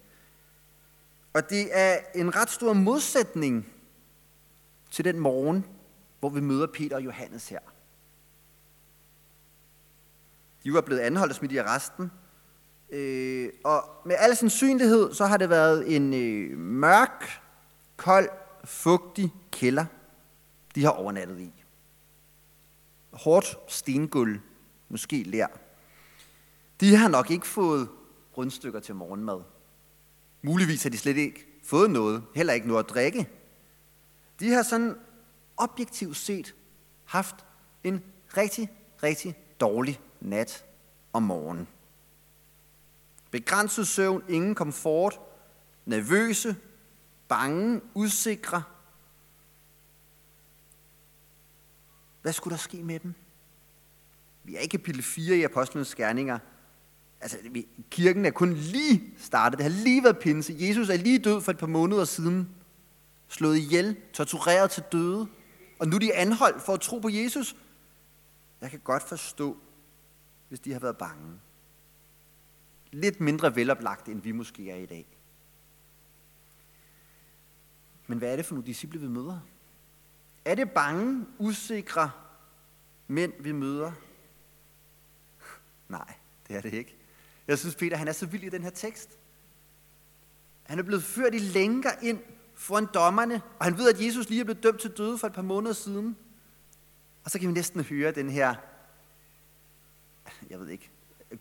Og 1.34 1.50
det 1.50 1.78
er 1.78 1.98
en 2.16 2.36
ret 2.36 2.50
stor 2.50 2.74
modsætning 2.74 3.68
til 4.92 5.06
den 5.06 5.20
morgen, 5.20 5.66
hvor 6.20 6.30
vi 6.30 6.40
møder 6.40 6.68
Peter 6.68 6.96
og 6.96 7.06
Johannes 7.06 7.50
her. 7.50 7.60
De 10.64 10.74
var 10.74 10.82
blevet 10.82 11.02
anholdt 11.02 11.32
og 11.32 11.36
smidt 11.36 11.52
i 11.52 11.58
arresten. 11.58 12.12
Øh, 12.90 13.50
og 13.64 13.84
med 14.06 14.16
al 14.20 14.36
sandsynlighed, 14.36 15.14
så 15.14 15.26
har 15.26 15.38
det 15.38 15.50
været 15.50 15.96
en 15.96 16.14
øh, 16.14 16.58
mørk, 16.58 17.42
kold, 17.98 18.30
fugtig 18.64 19.34
kælder, 19.52 19.86
de 20.76 20.84
har 20.84 20.92
overnattet 20.92 21.40
i. 21.40 21.54
Hårdt 23.12 23.58
stengulv, 23.68 24.40
måske 24.90 25.24
lær. 25.24 25.48
De 26.82 26.96
har 26.96 27.08
nok 27.08 27.32
ikke 27.32 27.48
fået 27.48 27.90
rundstykker 28.38 28.80
til 28.80 28.96
morgenmad. 28.96 29.42
Muligvis 30.42 30.84
har 30.84 30.90
de 30.90 30.98
slet 30.98 31.18
ikke 31.18 31.48
fået 31.64 31.92
noget, 31.92 32.24
heller 32.36 32.54
ikke 32.54 32.68
noget 32.68 32.84
at 32.84 32.90
drikke. 32.90 33.30
De 34.40 34.50
har 34.50 34.64
sådan 34.64 34.96
objektivt 35.58 36.18
set 36.18 36.56
haft 37.06 37.36
en 37.84 38.04
rigtig, 38.38 38.72
rigtig 39.04 39.36
dårlig 39.60 40.00
nat 40.20 40.66
og 41.14 41.24
morgen. 41.24 41.68
Begrænset 43.32 43.88
søvn, 43.88 44.24
ingen 44.30 44.56
komfort, 44.56 45.20
nervøse, 45.86 46.56
bange, 47.28 47.82
usikre. 47.94 48.64
Hvad 52.22 52.34
skulle 52.34 52.52
der 52.52 52.62
ske 52.62 52.84
med 52.84 53.00
dem? 53.00 53.14
Vi 54.44 54.56
er 54.56 54.60
ikke 54.60 54.78
kapitel 54.78 55.04
4 55.04 55.36
i 55.36 55.44
Apostlenes 55.44 55.96
Gerninger. 55.96 56.40
Altså, 57.22 57.38
kirken 57.90 58.26
er 58.26 58.32
kun 58.32 58.54
lige 58.54 59.14
startet. 59.18 59.58
Det 59.58 59.64
har 59.64 59.84
lige 59.84 60.04
været 60.04 60.20
pinse. 60.20 60.56
Jesus 60.60 60.90
er 60.90 60.98
lige 60.98 61.20
død 61.20 61.42
for 61.42 61.52
et 61.52 61.58
par 61.58 61.68
måneder 61.68 62.06
siden. 62.06 62.50
Slået 63.28 63.58
ihjel, 63.58 63.98
tortureret 64.14 64.72
til 64.72 64.84
døde. 64.92 65.28
Og 65.80 65.88
nu 65.88 65.96
er 65.96 66.00
de 66.00 66.14
anholdt 66.14 66.62
for 66.62 66.74
at 66.74 66.82
tro 66.82 67.00
på 67.00 67.10
Jesus. 67.10 67.56
Jeg 68.62 68.70
kan 68.70 68.80
godt 68.80 69.04
forstå, 69.04 69.58
hvis 70.48 70.60
de 70.60 70.74
har 70.74 70.80
været 70.80 70.98
bange. 70.98 71.40
Lidt 72.92 73.20
mindre 73.20 73.56
veloplagt, 73.56 74.08
end 74.08 74.22
vi 74.22 74.32
måske 74.32 74.72
er 74.72 74.76
i 74.76 74.86
dag. 74.86 75.06
Men 78.08 78.18
hvad 78.18 78.32
er 78.32 78.36
det 78.36 78.46
for 78.46 78.56
nogle 78.56 78.68
disciple, 78.68 79.00
vi 79.00 79.08
møder? 79.08 79.40
Er 80.46 80.56
det 80.56 80.72
bange, 80.72 81.26
usikre 81.38 82.12
mænd, 83.08 83.34
vi 83.40 83.52
møder? 83.52 83.92
Nej, 85.90 86.14
det 86.48 86.56
er 86.56 86.62
det 86.62 86.74
ikke. 86.74 86.96
Jeg 87.48 87.60
synes, 87.60 87.76
Peter 87.76 87.98
han 87.98 88.08
er 88.08 88.12
så 88.12 88.26
vild 88.26 88.44
i 88.44 88.50
den 88.50 88.64
her 88.64 88.70
tekst. 88.70 89.20
Han 90.64 90.80
er 90.80 90.84
blevet 90.84 91.04
ført 91.04 91.34
i 91.34 91.40
lænker 91.40 91.92
ind 92.02 92.20
foran 92.58 92.88
dommerne, 92.94 93.42
og 93.60 93.66
han 93.66 93.78
ved, 93.78 93.90
at 93.94 94.06
Jesus 94.06 94.30
lige 94.30 94.40
er 94.40 94.46
blevet 94.46 94.64
dømt 94.64 94.82
til 94.82 94.92
døde 94.92 95.18
for 95.18 95.28
et 95.28 95.34
par 95.34 95.42
måneder 95.42 95.74
siden. 95.74 96.18
Og 97.24 97.32
så 97.32 97.40
kan 97.40 97.48
vi 97.48 97.54
næsten 97.54 97.84
høre 97.84 98.12
den 98.12 98.30
her, 98.30 98.56
jeg 100.50 100.60
ved 100.60 100.68
ikke, 100.68 100.90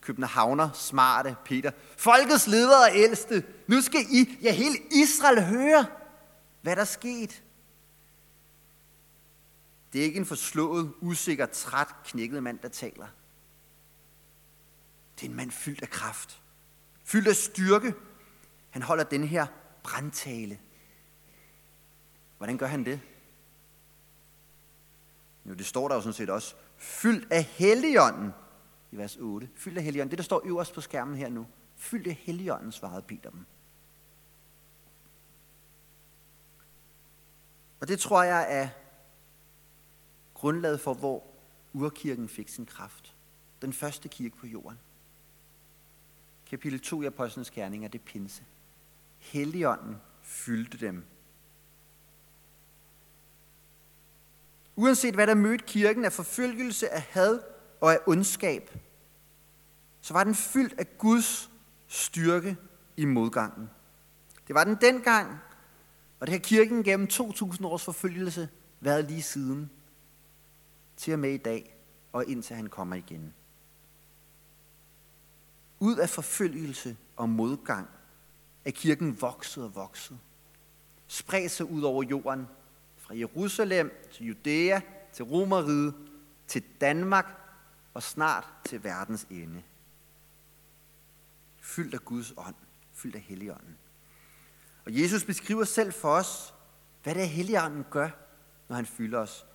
københavner 0.01 0.69
smarte 0.73 1.35
Peter. 1.45 1.71
Folkets 1.97 2.47
ledere 2.47 2.89
og 2.89 2.95
ældste, 2.95 3.43
nu 3.67 3.81
skal 3.81 4.01
I, 4.11 4.37
ja 4.41 4.51
hele 4.53 4.77
Israel 4.91 5.43
høre, 5.43 5.85
hvad 6.61 6.75
der 6.75 6.81
er 6.81 6.85
sket. 6.85 7.43
Det 9.93 10.01
er 10.01 10.05
ikke 10.05 10.19
en 10.19 10.25
forslået, 10.25 10.93
usikker, 11.01 11.45
træt, 11.45 11.87
knækket 12.05 12.43
mand, 12.43 12.59
der 12.59 12.69
taler. 12.69 13.07
Det 15.15 15.25
er 15.25 15.29
en 15.29 15.35
mand 15.35 15.51
fyldt 15.51 15.81
af 15.81 15.89
kraft. 15.89 16.41
Fyldt 17.03 17.27
af 17.27 17.35
styrke. 17.35 17.93
Han 18.69 18.81
holder 18.81 19.03
den 19.03 19.23
her 19.23 19.45
brandtale. 19.83 20.59
Hvordan 22.37 22.57
gør 22.57 22.67
han 22.67 22.85
det? 22.85 23.01
Jo, 25.45 25.53
det 25.53 25.65
står 25.65 25.87
der 25.87 25.95
jo 25.95 26.01
sådan 26.01 26.13
set 26.13 26.29
også. 26.29 26.55
Fyldt 26.77 27.31
af 27.31 27.43
helligånden 27.43 28.31
i 28.91 28.97
vers 28.97 29.15
8. 29.15 29.49
Fyldt 29.55 29.77
af 29.77 29.83
helligånden. 29.83 30.11
Det, 30.11 30.17
der 30.17 30.23
står 30.23 30.41
øverst 30.45 30.73
på 30.73 30.81
skærmen 30.81 31.15
her 31.15 31.29
nu. 31.29 31.47
Fyldt 31.75 32.07
af 32.07 32.13
helligånden, 32.13 32.71
svarede 32.71 33.01
Peter 33.01 33.29
dem. 33.29 33.45
Og 37.79 37.87
det 37.87 37.99
tror 37.99 38.23
jeg 38.23 38.45
er 38.49 38.69
grundlaget 40.33 40.79
for, 40.79 40.93
hvor 40.93 41.23
urkirken 41.73 42.29
fik 42.29 42.49
sin 42.49 42.65
kraft. 42.65 43.15
Den 43.61 43.73
første 43.73 44.09
kirke 44.09 44.37
på 44.37 44.47
jorden. 44.47 44.79
Kapitel 46.45 46.79
2 46.79 47.01
i 47.01 47.05
Apostlenes 47.05 47.51
Gerninger, 47.51 47.89
det 47.89 48.01
er 48.01 48.05
pinse. 48.05 48.43
Helligånden 49.17 49.95
fyldte 50.21 50.77
dem. 50.77 51.05
Uanset 54.77 55.13
hvad 55.13 55.27
der 55.27 55.35
mødte 55.35 55.63
kirken 55.65 56.05
af 56.05 56.13
forfølgelse, 56.13 56.89
af 56.89 57.01
had 57.01 57.39
og 57.81 57.93
af 57.93 57.99
ondskab, 58.07 58.77
så 60.01 60.13
var 60.13 60.23
den 60.23 60.35
fyldt 60.35 60.79
af 60.79 60.97
Guds 60.97 61.49
styrke 61.87 62.57
i 62.97 63.05
modgangen. 63.05 63.69
Det 64.47 64.55
var 64.55 64.63
den 64.63 64.77
dengang, 64.81 65.39
og 66.19 66.27
det 66.27 66.31
har 66.33 66.39
kirken 66.39 66.83
gennem 66.83 67.07
2000 67.07 67.67
års 67.67 67.83
forfølgelse 67.83 68.49
været 68.79 69.05
lige 69.05 69.21
siden. 69.21 69.69
Til 70.97 71.13
og 71.13 71.19
med 71.19 71.31
i 71.33 71.37
dag, 71.37 71.75
og 72.13 72.25
indtil 72.25 72.55
han 72.55 72.67
kommer 72.67 72.95
igen. 72.95 73.33
Ud 75.79 75.95
af 75.97 76.09
forfølgelse 76.09 76.97
og 77.15 77.29
modgang 77.29 77.87
er 78.65 78.71
kirken 78.71 79.21
vokset 79.21 79.63
og 79.63 79.75
vokset. 79.75 80.19
Spredt 81.07 81.51
sig 81.51 81.71
ud 81.71 81.81
over 81.81 82.03
jorden, 82.03 82.47
fra 83.07 83.17
Jerusalem 83.17 83.91
til 84.11 84.25
Judæa, 84.25 84.81
til 85.13 85.25
Romeriet, 85.25 85.93
til 86.47 86.63
Danmark 86.81 87.25
og 87.93 88.03
snart 88.03 88.47
til 88.65 88.83
verdens 88.83 89.27
ende. 89.29 89.63
Fyldt 91.61 91.93
af 91.93 92.05
Guds 92.05 92.33
ånd, 92.37 92.55
fyldt 92.93 93.15
af 93.15 93.21
Helligånden. 93.21 93.77
Og 94.85 95.01
Jesus 95.01 95.23
beskriver 95.23 95.63
selv 95.63 95.93
for 95.93 96.09
os, 96.09 96.53
hvad 97.03 97.15
det 97.15 97.23
er 97.23 97.27
Helligånden 97.27 97.85
gør, 97.89 98.09
når 98.69 98.75
han 98.75 98.85
fylder 98.85 99.19
os. 99.19 99.45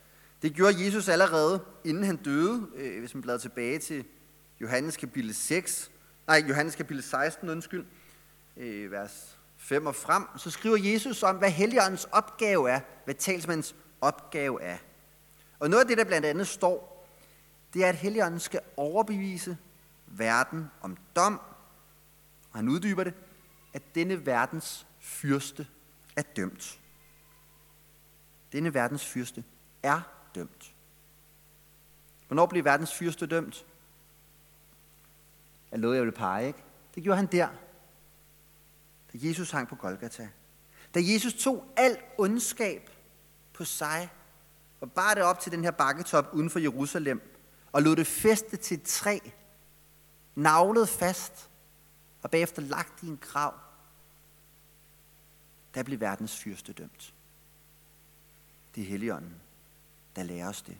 Det 0.42 0.54
gjorde 0.54 0.84
Jesus 0.84 1.08
allerede, 1.08 1.64
inden 1.84 2.04
han 2.04 2.16
døde, 2.16 2.66
øh, 2.74 3.00
hvis 3.00 3.14
man 3.14 3.22
bladrer 3.22 3.38
tilbage 3.38 3.78
til 3.78 4.04
Johannes 4.60 4.96
kapitel 4.96 5.34
6, 5.34 5.90
nej, 6.26 6.44
Johannes 6.48 6.76
kapitel 6.76 7.02
16, 7.02 7.48
undskyld, 7.48 7.86
øh, 8.56 8.90
vers 8.90 9.38
5 9.62 9.86
og 9.86 9.94
frem, 9.94 10.24
så 10.36 10.50
skriver 10.50 10.76
Jesus 10.76 11.22
om, 11.22 11.36
hvad 11.36 11.50
Helligåndens 11.50 12.04
opgave 12.04 12.70
er, 12.70 12.80
hvad 13.04 13.14
talsmandens 13.14 13.74
opgave 14.00 14.62
er. 14.62 14.76
Og 15.58 15.70
noget 15.70 15.80
af 15.80 15.88
det, 15.88 15.98
der 15.98 16.04
blandt 16.04 16.26
andet 16.26 16.48
står, 16.48 17.06
det 17.74 17.84
er, 17.84 17.88
at 17.88 17.94
Helligånden 17.94 18.40
skal 18.40 18.60
overbevise 18.76 19.58
verden 20.06 20.70
om 20.80 20.96
dom, 21.16 21.40
og 22.52 22.58
han 22.58 22.68
uddyber 22.68 23.04
det, 23.04 23.14
at 23.72 23.82
denne 23.94 24.26
verdens 24.26 24.86
fyrste 25.00 25.66
er 26.16 26.22
dømt. 26.22 26.80
Denne 28.52 28.74
verdens 28.74 29.06
fyrste 29.06 29.44
er 29.82 30.00
dømt. 30.34 30.74
Hvornår 32.26 32.46
blev 32.46 32.64
verdens 32.64 32.94
fyrste 32.94 33.26
dømt? 33.26 33.66
Er 35.70 35.76
noget, 35.76 35.96
jeg 35.96 36.04
vil 36.04 36.12
pege, 36.12 36.46
ikke? 36.46 36.64
Det 36.94 37.02
gjorde 37.02 37.16
han 37.16 37.26
der, 37.26 37.48
da 39.12 39.18
Jesus 39.22 39.50
hang 39.50 39.68
på 39.68 39.76
Golgata. 39.76 40.28
Da 40.94 41.00
Jesus 41.02 41.34
tog 41.34 41.72
al 41.76 41.98
ondskab 42.18 42.90
på 43.52 43.64
sig 43.64 44.10
og 44.80 44.92
bar 44.92 45.14
det 45.14 45.22
op 45.22 45.40
til 45.40 45.52
den 45.52 45.64
her 45.64 45.70
bakketop 45.70 46.28
uden 46.32 46.50
for 46.50 46.58
Jerusalem 46.58 47.20
og 47.72 47.82
lod 47.82 47.96
det 47.96 48.06
feste 48.06 48.56
til 48.56 48.76
et 48.76 48.82
træ, 48.82 49.18
navlet 50.34 50.88
fast 50.88 51.50
og 52.22 52.30
bagefter 52.30 52.62
lagt 52.62 53.02
i 53.02 53.06
en 53.06 53.18
grav, 53.20 53.54
der 55.74 55.82
blev 55.82 56.00
verdens 56.00 56.38
fyrste 56.38 56.72
dømt. 56.72 57.14
Det 58.74 58.82
er 58.82 58.86
Helligånden, 58.86 59.34
der 60.16 60.22
lærer 60.22 60.48
os 60.48 60.62
det. 60.62 60.78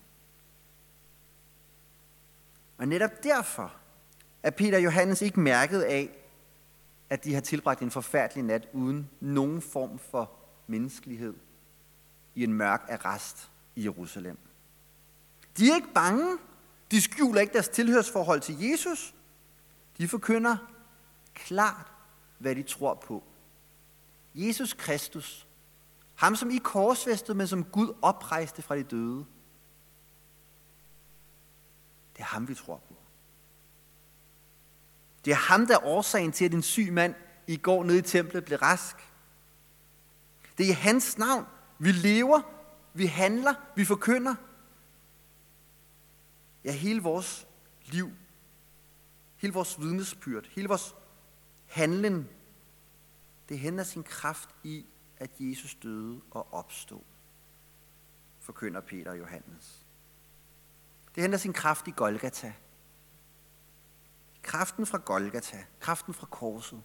Og 2.78 2.88
netop 2.88 3.22
derfor 3.22 3.74
er 4.42 4.50
Peter 4.50 4.76
og 4.76 4.84
Johannes 4.84 5.22
ikke 5.22 5.40
mærket 5.40 5.82
af, 5.82 6.21
at 7.12 7.25
de 7.25 7.35
har 7.35 7.40
tilbragt 7.40 7.83
en 7.83 7.90
forfærdelig 7.90 8.45
nat 8.45 8.69
uden 8.73 9.11
nogen 9.21 9.62
form 9.62 9.99
for 9.99 10.31
menneskelighed 10.66 11.35
i 12.35 12.45
en 12.45 12.52
mørk 12.52 12.87
arrest 12.88 13.50
i 13.76 13.85
Jerusalem. 13.85 14.38
De 15.57 15.71
er 15.71 15.75
ikke 15.75 15.92
bange. 15.95 16.38
De 16.90 17.00
skjuler 17.00 17.40
ikke 17.40 17.52
deres 17.52 17.69
tilhørsforhold 17.69 18.40
til 18.40 18.61
Jesus. 18.61 19.14
De 19.99 20.09
forkynder 20.09 20.57
klart, 21.35 21.92
hvad 22.38 22.54
de 22.54 22.62
tror 22.62 22.95
på. 22.95 23.23
Jesus 24.35 24.73
Kristus, 24.73 25.47
ham 26.14 26.37
som 26.37 26.50
I 26.50 26.59
korsfæstede, 26.59 27.38
men 27.38 27.47
som 27.47 27.64
Gud 27.64 27.95
oprejste 28.02 28.62
fra 28.62 28.76
de 28.76 28.83
døde. 28.83 29.25
Det 32.12 32.21
er 32.21 32.25
ham, 32.25 32.49
vi 32.49 32.54
tror 32.54 32.76
på. 32.88 32.95
Det 35.24 35.30
er 35.30 35.36
ham, 35.36 35.66
der 35.66 35.74
er 35.74 35.84
årsagen 35.84 36.32
til, 36.32 36.44
at 36.44 36.54
en 36.54 36.62
syg 36.62 36.92
mand 36.92 37.14
i 37.46 37.56
går 37.56 37.84
nede 37.84 37.98
i 37.98 38.02
templet 38.02 38.44
blev 38.44 38.58
rask. 38.58 38.96
Det 40.58 40.66
er 40.66 40.70
i 40.70 40.72
hans 40.72 41.18
navn, 41.18 41.46
vi 41.78 41.92
lever, 41.92 42.40
vi 42.94 43.06
handler, 43.06 43.54
vi 43.76 43.84
forkynder. 43.84 44.34
Ja, 46.64 46.72
hele 46.72 47.02
vores 47.02 47.46
liv, 47.84 48.10
hele 49.36 49.52
vores 49.52 49.80
vidnesbyrd, 49.80 50.46
hele 50.50 50.68
vores 50.68 50.94
handling, 51.66 52.28
det 53.48 53.58
henter 53.58 53.84
sin 53.84 54.02
kraft 54.02 54.48
i, 54.64 54.86
at 55.18 55.30
Jesus 55.38 55.74
døde 55.74 56.20
og 56.30 56.54
opstod, 56.54 57.02
forkynder 58.40 58.80
Peter 58.80 59.10
og 59.10 59.18
Johannes. 59.18 59.86
Det 61.14 61.22
henter 61.22 61.38
sin 61.38 61.52
kraft 61.52 61.88
i 61.88 61.90
Golgata. 61.90 62.52
Kraften 64.42 64.87
fra 64.87 64.99
Golgata, 64.99 65.64
kraften 65.80 66.14
fra 66.14 66.26
korset, 66.26 66.82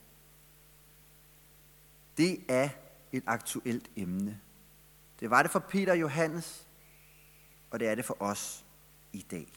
det 2.18 2.46
er 2.50 2.70
et 3.12 3.24
aktuelt 3.28 3.92
emne. 3.96 4.40
Det 5.20 5.30
var 5.30 5.42
det 5.42 5.52
for 5.52 5.60
Peter 5.60 5.92
og 5.92 6.00
Johannes, 6.00 6.68
og 7.72 7.80
det 7.80 7.88
er 7.88 7.96
det 7.96 8.06
for 8.06 8.18
os 8.20 8.66
i 9.14 9.26
dag. 9.32 9.48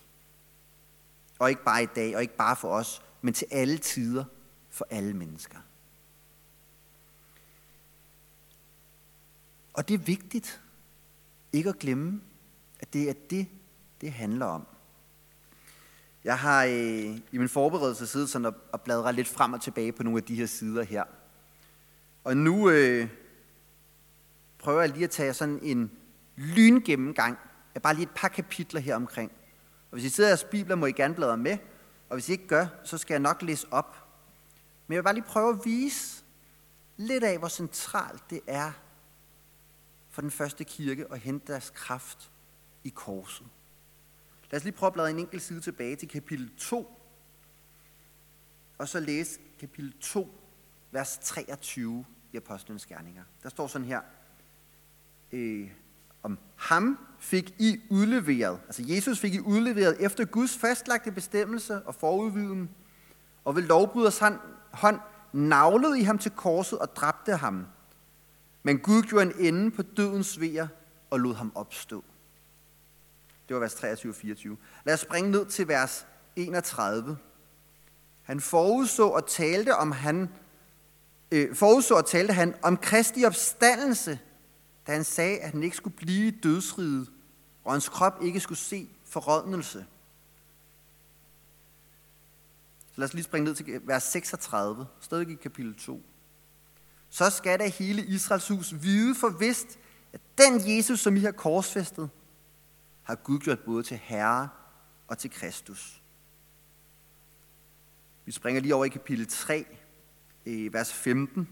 Og 1.39 1.51
ikke 1.51 1.65
bare 1.65 1.83
i 1.83 1.87
dag, 1.87 2.17
og 2.17 2.23
ikke 2.23 2.37
bare 2.37 2.57
for 2.57 2.69
os, 2.69 3.03
men 3.21 3.35
til 3.35 3.47
alle 3.51 3.79
tider 3.79 4.25
for 4.69 4.87
alle 4.91 5.15
mennesker. 5.15 5.59
Og 9.75 9.89
det 9.89 9.95
er 9.95 9.99
vigtigt 9.99 10.63
ikke 11.53 11.69
at 11.69 11.79
glemme, 11.79 12.21
at 12.81 12.93
det 12.93 13.09
er 13.09 13.15
det, 13.31 13.49
det 14.01 14.13
handler 14.13 14.47
om. 14.47 14.67
Jeg 16.25 16.39
har 16.39 16.65
øh, 16.65 17.19
i 17.33 17.39
min 17.39 17.49
forberedelse 17.49 18.07
siddet 18.07 18.29
sådan 18.29 18.47
og, 18.47 18.55
og 18.73 18.81
bladret 18.81 19.15
lidt 19.15 19.29
frem 19.29 19.53
og 19.53 19.61
tilbage 19.61 19.93
på 19.93 20.03
nogle 20.03 20.19
af 20.19 20.25
de 20.25 20.35
her 20.35 20.47
sider 20.47 20.83
her. 20.83 21.05
Og 22.25 22.37
nu 22.37 22.71
øh, 22.71 23.09
prøver 24.59 24.81
jeg 24.81 24.91
lige 24.91 25.05
at 25.05 25.11
tage 25.11 25.35
sådan 25.35 25.59
en 25.63 25.91
lyngennemgang 26.37 27.39
af 27.75 27.83
bare 27.83 27.95
lige 27.95 28.03
et 28.03 28.15
par 28.15 28.29
kapitler 28.29 28.81
her 28.81 28.97
omkring. 28.97 29.33
Og 29.91 29.97
hvis 29.97 30.05
I 30.05 30.09
sidder 30.09 30.29
i 30.29 30.31
jeres 30.31 30.45
bibler, 30.45 30.77
må 30.77 30.87
I 30.87 30.93
gerne 30.93 31.15
bladre 31.15 31.37
med. 31.37 31.59
Og 32.09 32.17
hvis 32.17 32.29
I 32.29 32.33
ikke 32.33 32.47
gør, 32.47 32.67
så 32.85 32.99
skal 32.99 33.15
jeg 33.15 33.21
nok 33.21 33.43
læse 33.43 33.67
op. 33.71 33.97
Men 34.87 34.95
jeg 34.95 34.99
vil 34.99 35.05
bare 35.05 35.15
lige 35.15 35.25
prøve 35.25 35.49
at 35.49 35.65
vise 35.65 36.25
lidt 36.97 37.25
af, 37.25 37.39
hvor 37.39 37.49
centralt 37.49 38.31
det 38.31 38.41
er 38.47 38.73
for 40.11 40.21
den 40.21 40.31
første 40.31 40.65
kirke 40.65 41.07
at 41.13 41.19
hente 41.19 41.53
deres 41.53 41.71
kraft 41.71 42.31
i 42.85 42.89
korset. 42.89 43.47
Lad 44.51 44.61
os 44.61 44.65
lige 44.65 44.73
prøve 44.73 44.89
at 44.89 44.93
bladre 44.93 45.11
en 45.11 45.19
enkelt 45.19 45.43
side 45.43 45.61
tilbage 45.61 45.97
til 45.97 46.09
kapitel 46.09 46.51
2, 46.59 47.01
og 48.79 48.89
så 48.89 49.01
læse 49.01 49.41
kapitel 49.61 49.93
2, 50.01 50.41
vers 50.91 51.19
23 51.19 52.05
i 52.33 52.37
Apostlenes 52.37 52.87
Gerninger. 52.87 53.23
Der 53.43 53.49
står 53.49 53.67
sådan 53.67 53.87
her, 53.87 54.01
øh, 55.33 55.71
om 56.23 56.39
ham 56.57 56.99
fik 57.19 57.55
I 57.59 57.81
udleveret, 57.91 58.61
altså 58.67 58.83
Jesus 58.87 59.21
fik 59.21 59.35
I 59.35 59.41
udleveret 59.41 59.97
efter 60.01 60.25
Guds 60.25 60.59
fastlagte 60.59 61.13
bestemmelse 61.13 61.83
og 61.83 61.95
forudviden, 61.95 62.71
og 63.45 63.57
ved 63.57 63.63
lovbryders 63.63 64.19
hånd 64.73 65.01
navlede 65.33 66.01
I 66.01 66.03
ham 66.03 66.19
til 66.19 66.31
korset 66.31 66.79
og 66.79 66.97
dræbte 66.97 67.37
ham. 67.37 67.67
Men 68.63 68.79
Gud 68.79 69.03
gjorde 69.03 69.27
en 69.27 69.55
ende 69.55 69.71
på 69.71 69.83
dødens 69.83 70.41
vejer 70.41 70.69
og 71.11 71.21
lod 71.21 71.35
ham 71.35 71.53
opstå. 71.55 72.05
Det 73.51 73.55
var 73.55 73.61
vers 73.61 73.75
23 73.75 74.13
og 74.13 74.17
24. 74.17 74.57
Lad 74.85 74.95
os 74.95 75.01
springe 75.01 75.31
ned 75.31 75.47
til 75.47 75.69
vers 75.69 76.07
31. 76.37 77.19
Han 78.23 78.41
forudså 78.41 79.09
og 79.09 79.27
talte 79.27 79.77
om 79.77 79.93
han 79.93 80.29
øh, 81.31 81.55
forudså 81.55 81.95
og 81.95 82.07
talte 82.07 82.33
han 82.33 82.55
om 82.63 82.77
Kristi 82.77 83.25
opstandelse, 83.25 84.19
da 84.87 84.93
han 84.93 85.05
sagde, 85.05 85.39
at 85.39 85.51
han 85.51 85.63
ikke 85.63 85.77
skulle 85.77 85.97
blive 85.97 86.31
dødsriget, 86.31 87.11
og 87.65 87.73
hans 87.73 87.89
krop 87.89 88.23
ikke 88.23 88.41
skulle 88.41 88.59
se 88.59 88.89
forrådnelse. 89.05 89.87
Så 92.87 92.95
lad 92.97 93.09
os 93.09 93.15
lige 93.15 93.25
springe 93.25 93.45
ned 93.45 93.55
til 93.55 93.81
vers 93.85 94.03
36, 94.03 94.87
stadig 95.01 95.31
i 95.31 95.35
kapitel 95.35 95.75
2. 95.75 96.03
Så 97.09 97.31
skal 97.31 97.59
da 97.59 97.69
hele 97.69 98.07
Israels 98.07 98.49
hus 98.49 98.75
vide 98.83 99.15
for 99.15 99.29
vist, 99.29 99.79
at 100.13 100.21
den 100.39 100.77
Jesus, 100.77 101.01
som 101.01 101.17
I 101.17 101.21
har 101.21 101.33
korsfæstet, 101.33 102.11
har 103.11 103.17
Gud 103.17 103.39
gjort 103.39 103.61
både 103.61 103.83
til 103.83 103.97
Herre 103.97 104.49
og 105.09 105.19
til 105.19 105.31
Kristus. 105.31 106.03
Vi 108.25 108.33
springer 108.33 108.63
lige 108.63 108.75
over 108.75 108.85
i 108.85 108.89
kapitel 108.89 109.27
3, 109.29 109.67
vers 110.45 110.93
15. 110.93 111.49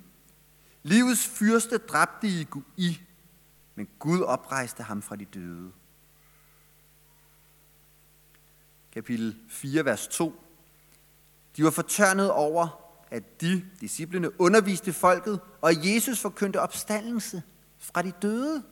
Livets 0.82 1.26
fyrste 1.26 1.78
dræbte 1.78 2.28
I, 2.28 2.46
I, 2.76 3.00
men 3.74 3.88
Gud 3.98 4.20
oprejste 4.20 4.82
ham 4.82 5.02
fra 5.02 5.16
de 5.16 5.24
døde. 5.24 5.72
Kapitel 8.92 9.38
4, 9.48 9.84
vers 9.84 10.08
2. 10.08 10.44
De 11.56 11.64
var 11.64 11.70
fortørnet 11.70 12.30
over, 12.30 12.68
at 13.10 13.40
de, 13.40 13.64
disciplene, 13.80 14.40
underviste 14.40 14.92
folket, 14.92 15.40
og 15.60 15.72
Jesus 15.86 16.20
forkyndte 16.20 16.60
opstandelse 16.60 17.42
fra 17.78 18.02
de 18.02 18.12
døde. 18.22 18.64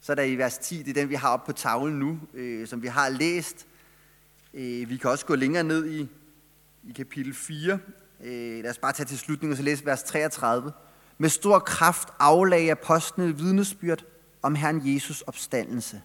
Så 0.00 0.12
er 0.12 0.16
der 0.16 0.22
i 0.22 0.36
vers 0.36 0.58
10, 0.58 0.82
det 0.82 0.88
er 0.88 0.94
den, 0.94 1.08
vi 1.08 1.14
har 1.14 1.28
oppe 1.28 1.46
på 1.46 1.52
tavlen 1.52 1.98
nu, 1.98 2.20
øh, 2.34 2.68
som 2.68 2.82
vi 2.82 2.86
har 2.86 3.08
læst. 3.08 3.66
Øh, 4.54 4.90
vi 4.90 4.96
kan 4.96 5.10
også 5.10 5.26
gå 5.26 5.34
længere 5.34 5.64
ned 5.64 5.90
i, 5.90 6.08
i 6.84 6.92
kapitel 6.92 7.34
4. 7.34 7.78
Øh, 8.20 8.62
lad 8.62 8.70
os 8.70 8.78
bare 8.78 8.92
tage 8.92 9.06
til 9.06 9.18
slutningen 9.18 9.52
og 9.52 9.56
så 9.56 9.62
læse 9.62 9.86
vers 9.86 10.02
33. 10.02 10.72
Med 11.18 11.28
stor 11.28 11.58
kraft 11.58 12.08
aflagde 12.18 12.70
apostlene 12.70 13.36
vidnesbyrd 13.36 14.04
om 14.42 14.54
Herren 14.54 14.94
Jesus 14.94 15.22
opstandelse. 15.22 16.02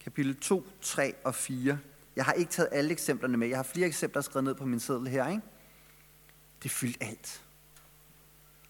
Kapitel 0.00 0.36
2, 0.36 0.66
3 0.80 1.14
og 1.24 1.34
4. 1.34 1.78
Jeg 2.16 2.24
har 2.24 2.32
ikke 2.32 2.50
taget 2.50 2.68
alle 2.72 2.90
eksemplerne 2.90 3.36
med. 3.36 3.48
Jeg 3.48 3.58
har 3.58 3.62
flere 3.62 3.86
eksempler 3.86 4.22
skrevet 4.22 4.44
ned 4.44 4.54
på 4.54 4.66
min 4.66 4.80
seddel 4.80 5.08
her. 5.08 5.28
Ikke? 5.28 5.42
Det 6.62 6.70
fyldt 6.70 6.96
alt. 7.00 7.45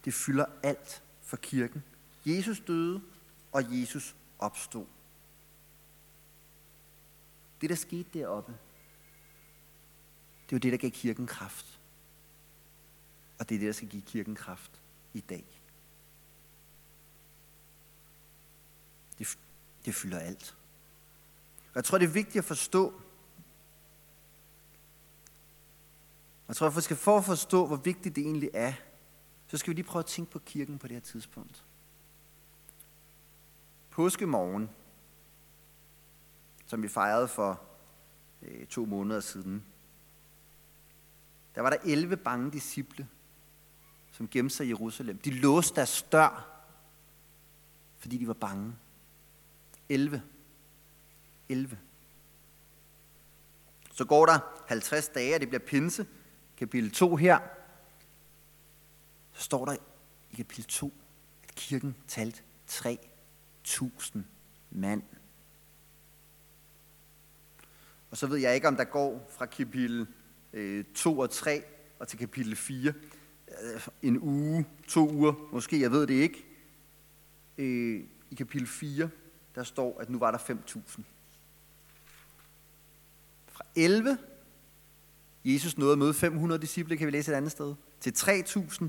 Det 0.07 0.15
fylder 0.15 0.47
alt 0.63 1.03
for 1.23 1.37
kirken. 1.37 1.85
Jesus 2.27 2.61
døde, 2.61 3.03
og 3.53 3.81
Jesus 3.81 4.17
opstod. 4.39 4.87
Det, 7.61 7.71
der 7.71 7.77
skete 7.77 8.09
deroppe, 8.19 8.59
det 10.51 10.57
er 10.57 10.61
det, 10.61 10.73
der 10.73 10.79
gav 10.79 10.91
kirken 10.91 11.27
kraft. 11.27 11.81
Og 13.39 13.49
det 13.49 13.55
er 13.55 13.59
det, 13.59 13.67
der 13.67 13.73
skal 13.73 13.89
give 13.89 14.03
kirken 14.03 14.35
kraft 14.35 14.81
i 15.15 15.21
dag. 15.21 15.45
Det, 19.19 19.39
det 19.85 19.95
fylder 19.95 20.19
alt. 20.19 20.57
Og 21.69 21.75
jeg 21.75 21.85
tror, 21.85 21.99
det 21.99 22.07
er 22.07 22.13
vigtigt 22.13 22.37
at 22.37 22.45
forstå, 22.45 23.01
jeg 26.49 26.57
tror, 26.57 26.67
at 26.67 26.77
vi 26.77 26.81
skal 26.81 26.97
for 26.97 27.19
at 27.19 27.25
forstå, 27.25 27.67
hvor 27.67 27.77
vigtigt 27.77 28.17
det 28.17 28.25
egentlig 28.25 28.51
er, 28.55 28.73
så 29.47 29.57
skal 29.57 29.71
vi 29.71 29.75
lige 29.75 29.87
prøve 29.87 30.01
at 30.01 30.07
tænke 30.07 30.31
på 30.31 30.39
kirken 30.39 30.79
på 30.79 30.87
det 30.87 30.97
her 30.97 31.01
tidspunkt. 31.01 31.65
Påskemorgen, 33.91 34.71
som 36.67 36.83
vi 36.83 36.89
fejrede 36.89 37.29
for 37.29 37.63
øh, 38.43 38.67
to 38.67 38.85
måneder 38.85 39.21
siden, 39.21 39.65
der 41.55 41.63
var 41.63 41.71
der 41.71 41.77
11 41.85 42.17
bange 42.17 42.51
disciple, 42.51 43.09
som 44.13 44.29
gemte 44.29 44.55
sig 44.55 44.67
i 44.67 44.69
Jerusalem. 44.69 45.19
De 45.19 45.31
låste 45.31 45.77
deres 45.77 46.03
dør, 46.03 46.63
fordi 47.99 48.19
de 48.19 48.29
var 48.29 48.35
bange. 48.35 48.75
11. 49.89 50.23
11. 51.49 51.79
Så 53.93 54.05
går 54.05 54.27
der 54.27 54.39
50 54.67 55.09
dage, 55.09 55.35
og 55.35 55.41
det 55.41 55.49
bliver 55.49 55.65
pinse, 55.67 56.07
kapitel 56.57 56.91
2 56.91 57.17
her. 57.17 57.39
Så 59.37 59.43
står 59.43 59.65
der 59.65 59.77
i 60.31 60.37
kapitel 60.37 60.65
2, 60.65 60.93
at 61.43 61.55
kirken 61.55 61.97
talte 62.09 62.43
3.000 62.71 64.19
mand. 64.71 65.03
Og 68.11 68.17
så 68.17 68.27
ved 68.27 68.37
jeg 68.37 68.55
ikke, 68.55 68.69
om 68.69 68.77
der 68.77 68.85
går 68.85 69.31
fra 69.31 69.47
kapitel 69.47 70.07
øh, 70.53 70.85
2 70.95 71.19
og 71.19 71.31
3 71.31 71.63
og 71.99 72.09
til 72.09 72.19
kapitel 72.19 72.57
4 72.57 72.93
øh, 73.63 73.89
en 74.03 74.19
uge, 74.21 74.67
to 74.89 75.11
uger, 75.11 75.33
måske, 75.53 75.81
jeg 75.81 75.91
ved 75.91 76.07
det 76.07 76.15
ikke. 76.15 76.45
Øh, 77.59 78.05
I 78.31 78.35
kapitel 78.35 78.69
4, 78.69 79.11
der 79.55 79.65
står, 79.65 80.01
at 80.01 80.11
nu 80.11 80.19
var 80.19 80.31
der 80.31 80.39
5.000. 80.39 81.03
Fra 83.49 83.65
11, 83.75 84.19
Jesus 85.45 85.79
nåede 85.79 85.93
at 85.93 85.99
møde 85.99 86.15
500 86.15 86.61
disciple, 86.61 86.97
kan 86.97 87.07
vi 87.07 87.13
læse 87.13 87.33
et 87.33 87.37
andet 87.37 87.53
sted, 87.53 87.75
til 88.01 88.11
3.000. 88.11 88.89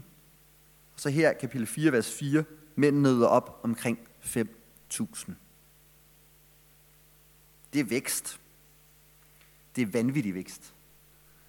Og 0.98 1.02
så 1.02 1.10
her, 1.10 1.34
kapitel 1.34 1.68
4, 1.68 1.92
vers 1.92 2.14
4, 2.14 2.44
mænd 2.76 2.98
nåede 2.98 3.30
op 3.30 3.60
omkring 3.64 4.00
5.000. 4.24 5.32
Det 7.74 7.80
er 7.80 7.84
vækst. 7.84 8.40
Det 9.76 9.82
er 9.82 9.86
vanvittig 9.92 10.34
vækst. 10.34 10.74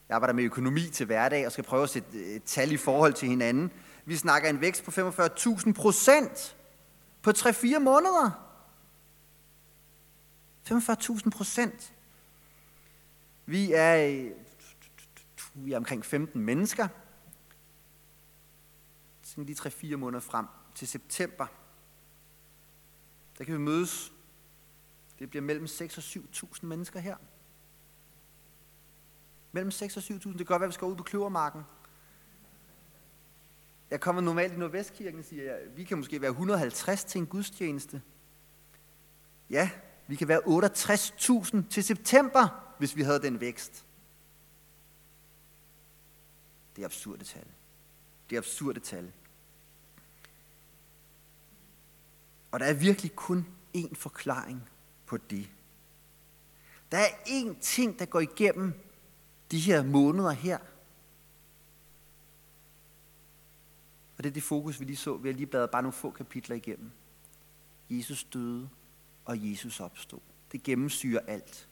Jeg 0.08 0.14
arbejder 0.14 0.34
med 0.34 0.44
økonomi 0.44 0.80
til 0.80 1.06
hverdag 1.06 1.46
og 1.46 1.52
skal 1.52 1.64
prøve 1.64 1.82
at 1.82 1.90
sætte 1.90 2.24
et 2.24 2.42
tal 2.44 2.72
i 2.72 2.76
forhold 2.76 3.12
til 3.12 3.28
hinanden. 3.28 3.70
Vi 4.04 4.16
snakker 4.16 4.50
en 4.50 4.60
vækst 4.60 4.84
på 4.84 4.90
45.000 4.90 5.72
procent 5.72 6.56
på 7.22 7.30
3-4 7.30 7.78
måneder. 7.78 8.30
45.000 10.70 11.30
procent. 11.30 11.92
Vi 13.46 13.72
er, 13.72 14.06
øh, 14.06 14.30
vi 15.54 15.72
er 15.72 15.76
omkring 15.76 16.04
15 16.04 16.42
mennesker. 16.42 16.88
Sådan 19.28 19.44
lige 19.44 19.56
3-4 19.94 19.96
måneder 19.96 20.20
frem 20.20 20.46
til 20.74 20.88
september. 20.88 21.46
Der 23.38 23.44
kan 23.44 23.54
vi 23.54 23.58
mødes. 23.58 24.12
Det 25.18 25.30
bliver 25.30 25.42
mellem 25.42 25.66
6 25.66 25.98
og 25.98 26.02
7.000 26.04 26.66
mennesker 26.66 27.00
her. 27.00 27.16
Mellem 29.52 29.70
6 29.70 29.96
og 29.96 30.02
7.000. 30.02 30.12
Det 30.12 30.22
kan 30.22 30.46
godt 30.46 30.60
være, 30.60 30.66
at 30.66 30.68
vi 30.68 30.74
skal 30.74 30.84
ud 30.84 30.96
på 30.96 31.02
Kløvermarken. 31.02 31.62
Jeg 33.90 34.00
kommer 34.00 34.22
normalt 34.22 34.52
i 34.52 34.56
Nordvestkirken 34.56 35.18
og 35.18 35.24
siger, 35.24 35.44
jeg, 35.44 35.60
vi 35.76 35.84
kan 35.84 35.98
måske 35.98 36.20
være 36.20 36.30
150 36.30 37.04
til 37.04 37.18
en 37.18 37.26
gudstjeneste. 37.26 38.02
Ja, 39.50 39.70
vi 40.06 40.16
kan 40.16 40.28
være 40.28 40.40
68.000 40.40 41.68
til 41.70 41.84
september, 41.84 42.74
hvis 42.78 42.96
vi 42.96 43.02
havde 43.02 43.22
den 43.22 43.40
vækst. 43.40 43.86
Det 46.76 46.82
er 46.82 46.86
absurde 46.86 47.24
tal. 47.24 47.46
Det 48.30 48.36
er 48.36 48.40
absurde 48.40 48.80
tal. 48.80 49.12
Og 52.50 52.60
der 52.60 52.66
er 52.66 52.74
virkelig 52.74 53.16
kun 53.16 53.46
én 53.76 53.94
forklaring 53.94 54.68
på 55.06 55.16
det. 55.16 55.50
Der 56.92 56.98
er 56.98 57.08
én 57.26 57.60
ting, 57.60 57.98
der 57.98 58.04
går 58.04 58.20
igennem 58.20 58.72
de 59.50 59.58
her 59.58 59.82
måneder 59.82 60.30
her. 60.30 60.58
Og 64.16 64.24
det 64.24 64.30
er 64.30 64.34
det 64.34 64.42
fokus, 64.42 64.80
vi 64.80 64.84
lige 64.84 64.96
så. 64.96 65.16
Vi 65.16 65.28
har 65.28 65.36
lige 65.36 65.46
bladret 65.46 65.70
bare 65.70 65.82
nogle 65.82 65.92
få 65.92 66.10
kapitler 66.10 66.56
igennem. 66.56 66.90
Jesus 67.90 68.24
døde, 68.24 68.68
og 69.24 69.50
Jesus 69.50 69.80
opstod. 69.80 70.20
Det 70.52 70.62
gennemsyrer 70.62 71.20
alt. 71.26 71.68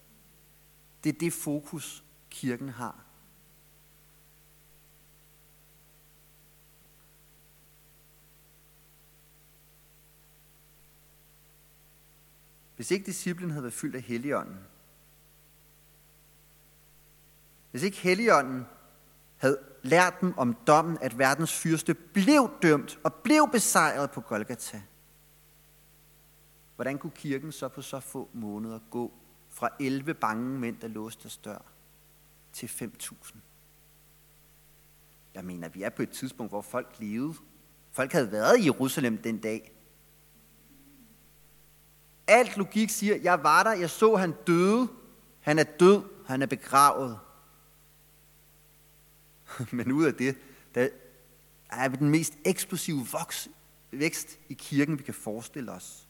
Det 1.05 1.15
er 1.15 1.19
det 1.19 1.33
fokus, 1.33 2.05
kirken 2.31 2.69
har. 2.69 3.06
Hvis 12.77 12.91
ikke 12.91 13.07
disciplen 13.07 13.51
havde 13.51 13.63
været 13.63 13.75
fyldt 13.75 13.97
af 13.97 14.03
Helligånden, 14.03 14.59
hvis 17.71 17.83
ikke 17.83 17.97
Helligånden 17.97 18.67
havde 19.37 19.59
lært 19.83 20.21
dem 20.21 20.39
om 20.39 20.57
dommen, 20.67 20.99
at 21.01 21.19
verdens 21.19 21.53
fyrste 21.53 21.95
blev 21.95 22.51
dømt 22.63 22.99
og 23.05 23.15
blev 23.15 23.49
besejret 23.53 24.11
på 24.11 24.21
Golgata, 24.21 24.83
hvordan 26.77 26.99
kunne 26.99 27.13
kirken 27.15 27.53
så 27.53 27.69
på 27.69 27.83
så 27.83 28.01
få 28.01 28.29
måneder 28.33 28.79
gå 28.91 29.13
fra 29.49 29.69
11 29.81 30.15
bange 30.15 30.59
mænd, 30.59 30.81
der 30.81 30.89
låste 30.89 31.31
dør, 31.45 31.59
til 32.53 32.67
5.000? 32.67 33.37
Jeg 35.35 35.45
mener, 35.45 35.69
vi 35.69 35.83
er 35.83 35.91
på 35.91 36.03
et 36.03 36.11
tidspunkt, 36.11 36.53
hvor 36.53 36.63
folk 36.63 36.97
levede. 36.99 37.35
Folk 37.91 38.13
havde 38.13 38.33
været 38.33 38.59
i 38.61 38.65
Jerusalem 38.65 39.19
den 39.19 39.39
dag. 39.39 39.76
Alt 42.27 42.57
logik 42.57 42.91
siger, 42.91 43.17
jeg 43.17 43.43
var 43.43 43.63
der, 43.63 43.73
jeg 43.73 43.91
så, 43.91 44.17
han 44.17 44.35
døde, 44.47 44.89
han 45.41 45.59
er 45.59 45.65
død, 45.65 46.03
han 46.27 46.43
er 46.43 46.47
begravet. 46.47 47.19
Men 49.73 49.93
ud 49.93 50.05
af 50.05 50.15
det, 50.15 50.37
der 50.75 50.89
er 51.71 51.89
den 51.89 52.11
mest 52.11 52.35
eksplosive 52.45 53.07
voks, 53.13 53.49
vækst 53.91 54.39
i 54.49 54.55
kirken, 54.55 54.99
vi 54.99 55.03
kan 55.03 55.15
forestille 55.15 55.73
os. 55.73 56.09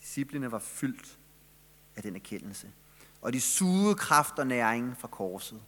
Disciplene 0.00 0.52
var 0.52 0.58
fyldt 0.58 1.18
af 1.96 2.02
den 2.02 2.14
erkendelse. 2.14 2.72
Og 3.20 3.32
de 3.32 3.40
sugede 3.40 3.94
kraft 3.94 4.38
og 4.38 4.46
næring 4.46 4.96
fra 4.98 5.08
korset. 5.08 5.62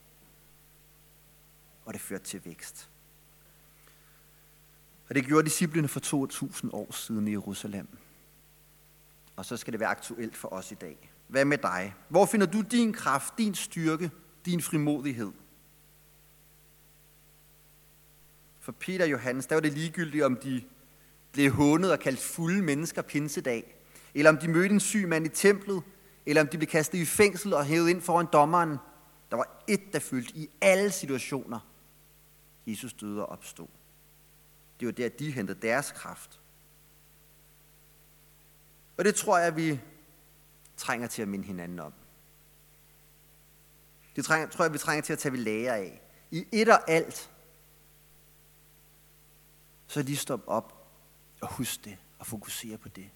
Og 1.85 1.92
det 1.92 2.00
førte 2.00 2.24
til 2.24 2.44
vækst. 2.44 2.90
Og 5.09 5.14
det 5.14 5.24
gjorde 5.26 5.44
disciplene 5.44 5.88
for 5.88 6.00
2000 6.00 6.70
år 6.74 6.92
siden 6.92 7.29
i 7.29 7.31
Jerusalem. 7.31 7.88
Og 9.37 9.44
så 9.44 9.57
skal 9.57 9.72
det 9.72 9.81
være 9.81 9.88
aktuelt 9.88 10.37
for 10.37 10.53
os 10.53 10.72
i 10.72 10.75
dag. 10.75 11.12
Hvad 11.29 11.44
med 11.44 11.59
dig? 11.59 11.94
Hvor 12.09 12.27
finder 12.27 12.46
du 12.46 12.61
din 12.61 12.92
kraft, 12.92 13.38
din 13.38 13.55
styrke, 13.55 14.11
din 14.44 14.62
frimodighed? 14.62 15.33
For 18.61 18.72
Peter 18.72 19.05
og 19.05 19.11
Johannes, 19.11 19.46
der 19.46 19.55
var 19.55 19.61
det 19.61 19.72
ligegyldigt, 19.72 20.25
om 20.25 20.37
de 20.37 20.62
blev 21.33 21.51
hånet 21.51 21.92
og 21.92 21.99
kaldt 21.99 22.20
fulde 22.20 22.62
mennesker 22.62 23.03
pinsedag, 23.03 23.77
eller 24.14 24.31
om 24.31 24.38
de 24.38 24.49
mødte 24.49 24.75
en 24.75 24.81
syg 24.81 25.09
mand 25.09 25.27
i 25.27 25.29
templet, 25.29 25.83
eller 26.27 26.42
om 26.42 26.49
de 26.49 26.59
blev 26.59 26.68
kastet 26.68 26.99
i 26.99 27.05
fængsel 27.05 27.55
og 27.55 27.64
hævet 27.64 27.88
ind 27.88 28.03
foran 28.03 28.27
dommeren. 28.33 28.77
Der 29.31 29.37
var 29.37 29.64
et, 29.68 29.92
der 29.92 29.99
fyldte 29.99 30.37
i 30.37 30.51
alle 30.61 30.90
situationer. 30.90 31.61
Jesus 32.66 32.92
døde 32.92 33.27
og 33.27 33.33
opstod. 33.33 33.68
Det 34.81 34.87
var 34.87 34.92
der, 34.92 35.09
de 35.09 35.31
hentede 35.31 35.59
deres 35.62 35.92
kraft. 35.92 36.40
Og 38.98 39.04
det 39.04 39.14
tror 39.14 39.38
jeg, 39.38 39.56
vi 39.56 39.80
trænger 40.76 41.06
til 41.09 41.22
at 41.22 41.28
minde 41.28 41.44
hinanden 41.44 41.78
om. 41.78 41.92
Det 44.16 44.24
trænger, 44.24 44.48
tror 44.48 44.64
jeg, 44.64 44.72
vi 44.72 44.78
trænger 44.78 45.02
til 45.02 45.12
at 45.12 45.18
tage 45.18 45.32
ved 45.32 45.38
lære 45.38 45.76
af. 45.76 46.00
I 46.30 46.46
et 46.52 46.68
og 46.68 46.90
alt, 46.90 47.30
så 49.87 50.02
lige 50.02 50.16
stop 50.16 50.40
op 50.46 50.88
og 51.40 51.52
husk 51.52 51.85
det 51.85 51.96
og 52.18 52.26
fokusere 52.26 52.78
på 52.78 52.88
det. 52.88 53.11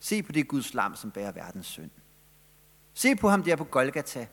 Se 0.00 0.22
på 0.22 0.32
det 0.32 0.48
Guds 0.48 0.74
lam, 0.74 0.96
som 0.96 1.10
bærer 1.10 1.32
verdens 1.32 1.66
synd. 1.66 1.90
Se 2.94 3.16
på 3.16 3.28
ham 3.28 3.42
der 3.42 3.56
på 3.56 3.64
Golgata, 3.64 4.28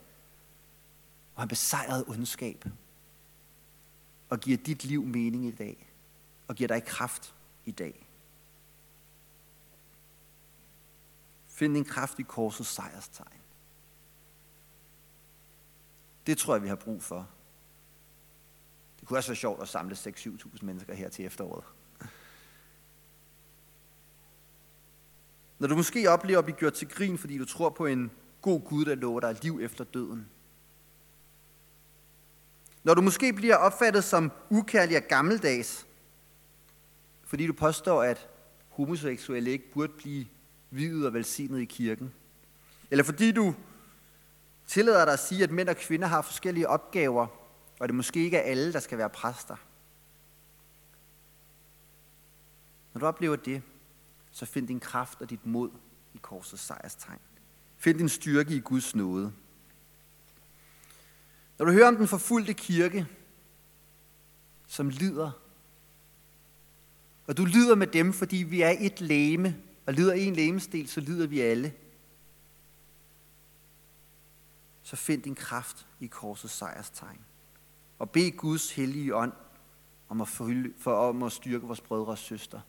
hvor 1.34 1.42
han 1.42 1.48
besejrede 1.48 2.06
ondskab 2.08 2.66
og 4.30 4.40
giver 4.40 4.58
dit 4.58 4.84
liv 4.84 5.04
mening 5.04 5.46
i 5.46 5.52
dag 5.52 5.88
og 6.48 6.56
giver 6.56 6.68
dig 6.68 6.86
kraft 6.86 7.36
i 7.66 7.72
dag. 7.72 8.05
Find 11.56 11.74
din 11.74 11.86
kraft 11.86 12.20
i 12.20 12.24
korsets 12.24 12.70
sejrstegn. 12.70 13.42
Det 16.28 16.38
tror 16.38 16.56
jeg, 16.56 16.64
vi 16.64 16.68
har 16.68 16.76
brug 16.76 17.04
for. 17.04 17.30
Det 19.00 19.08
kunne 19.08 19.20
også 19.20 19.30
være 19.30 19.36
sjovt 19.36 19.62
at 19.62 19.68
samle 19.68 19.96
6-7.000 19.96 20.66
mennesker 20.66 20.94
her 20.94 21.10
til 21.10 21.26
efteråret. 21.26 21.64
Når 25.60 25.68
du 25.68 25.76
måske 25.76 26.10
oplever 26.10 26.40
at 26.40 26.46
blive 26.46 26.58
gjort 26.58 26.74
til 26.74 26.90
grin, 26.90 27.18
fordi 27.18 27.38
du 27.38 27.46
tror 27.46 27.70
på 27.70 27.86
en 27.86 28.12
god 28.42 28.62
Gud, 28.62 28.86
der 28.86 28.96
lover 28.96 29.20
dig 29.20 29.44
liv 29.44 29.60
efter 29.62 29.84
døden. 29.84 30.30
Når 32.84 32.94
du 32.94 33.02
måske 33.02 33.34
bliver 33.34 33.56
opfattet 33.56 34.04
som 34.04 34.32
ukærlig 34.50 34.98
og 34.98 35.04
gammeldags, 35.04 35.88
fordi 37.24 37.48
du 37.48 37.54
påstår, 37.54 38.04
at 38.04 38.30
homoseksuelle 38.70 39.52
ikke 39.52 39.72
burde 39.74 39.94
blive 39.98 40.26
videt 40.76 41.06
og 41.06 41.14
velsignet 41.14 41.62
i 41.62 41.66
kirken. 41.66 42.14
Eller 42.92 43.04
fordi 43.04 43.32
du 43.32 43.56
tillader 44.68 45.06
dig 45.06 45.14
at 45.14 45.20
sige, 45.20 45.44
at 45.44 45.52
mænd 45.52 45.70
og 45.70 45.78
kvinder 45.78 46.08
har 46.08 46.22
forskellige 46.22 46.70
opgaver, 46.70 47.28
og 47.80 47.88
det 47.88 47.96
måske 47.96 48.24
ikke 48.24 48.38
er 48.38 48.42
alle, 48.42 48.74
der 48.74 48.80
skal 48.80 48.98
være 48.98 49.10
præster. 49.10 49.56
Når 52.94 53.00
du 53.00 53.06
oplever 53.06 53.36
det, 53.36 53.62
så 54.32 54.46
find 54.46 54.68
din 54.68 54.80
kraft 54.80 55.22
og 55.22 55.30
dit 55.30 55.46
mod 55.46 55.70
i 56.14 56.18
korsets 56.22 56.62
sejrstegn. 56.62 57.20
Find 57.78 57.98
din 57.98 58.10
styrke 58.10 58.56
i 58.56 58.60
Guds 58.60 58.96
nåde. 58.96 59.34
Når 61.58 61.66
du 61.66 61.72
hører 61.72 61.88
om 61.88 61.96
den 61.96 62.08
forfulgte 62.08 62.54
kirke, 62.54 63.08
som 64.68 64.90
lider, 64.90 65.32
og 67.28 67.38
du 67.38 67.46
lider 67.46 67.76
med 67.76 67.88
dem, 67.88 68.14
fordi 68.14 68.38
vi 68.38 68.62
er 68.62 68.76
et 68.80 69.02
læme, 69.02 69.56
og 69.86 69.94
lider 69.94 70.14
en 70.14 70.36
lægemesdel, 70.36 70.88
så 70.88 71.00
lider 71.02 71.28
vi 71.28 71.42
alle. 71.42 71.74
Så 74.84 74.96
find 74.96 75.22
din 75.22 75.36
kraft 75.36 75.88
i 76.00 76.08
korsets 76.08 76.54
sejrstegn. 76.54 77.20
Og 78.00 78.10
bed 78.10 78.38
Guds 78.38 78.72
hellige 78.72 79.16
ånd 79.16 79.34
om 80.10 80.22
at, 80.22 80.28
forhylde, 80.28 80.74
for, 80.78 81.10
om 81.10 81.24
at 81.24 81.32
styrke 81.32 81.68
vores 81.68 81.82
brødre 81.82 82.12
og 82.12 82.18
søstre 82.18 82.62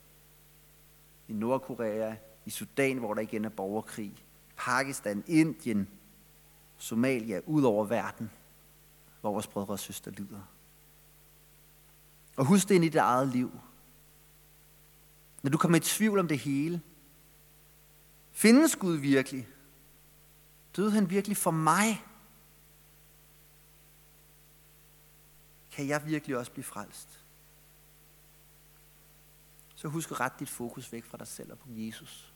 i 1.28 1.32
Nordkorea, 1.32 2.14
i 2.46 2.50
Sudan, 2.50 2.98
hvor 2.98 3.14
der 3.14 3.22
igen 3.22 3.44
er 3.44 3.48
borgerkrig, 3.48 4.14
Pakistan, 4.56 5.24
Indien, 5.26 5.88
Somalia, 6.78 7.40
ud 7.46 7.62
over 7.62 7.84
verden, 7.84 8.30
hvor 9.20 9.32
vores 9.32 9.46
brødre 9.46 9.72
og 9.72 9.78
søstre 9.78 10.10
lider. 10.10 10.42
Og 12.36 12.44
husk 12.44 12.68
det 12.68 12.74
ind 12.74 12.84
i 12.84 12.88
dit 12.88 12.96
eget 12.96 13.28
liv. 13.28 13.50
Når 15.42 15.50
du 15.50 15.58
kommer 15.58 15.78
i 15.78 15.80
tvivl 15.80 16.18
om 16.18 16.28
det 16.28 16.38
hele, 16.38 16.80
findes 18.36 18.76
Gud 18.76 18.96
virkelig? 18.96 19.48
Døde 20.76 20.90
han 20.90 21.10
virkelig 21.10 21.36
for 21.36 21.50
mig? 21.50 22.04
Kan 25.72 25.88
jeg 25.88 26.06
virkelig 26.06 26.36
også 26.36 26.52
blive 26.52 26.64
frelst? 26.64 27.20
Så 29.74 29.88
husk 29.88 30.10
at 30.10 30.20
rette 30.20 30.36
dit 30.38 30.48
fokus 30.48 30.92
væk 30.92 31.04
fra 31.04 31.18
dig 31.18 31.26
selv 31.26 31.52
og 31.52 31.58
på 31.58 31.66
Jesus. 31.70 32.32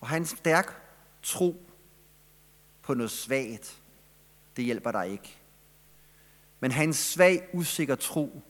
Og 0.00 0.08
have 0.08 0.16
en 0.16 0.26
stærk 0.26 0.82
tro 1.22 1.70
på 2.82 2.94
noget 2.94 3.10
svagt, 3.10 3.82
det 4.56 4.64
hjælper 4.64 4.92
dig 4.92 5.08
ikke. 5.08 5.36
Men 6.60 6.70
have 6.70 6.84
en 6.84 6.94
svag, 6.94 7.48
usikker 7.52 7.94
tro 7.94 8.42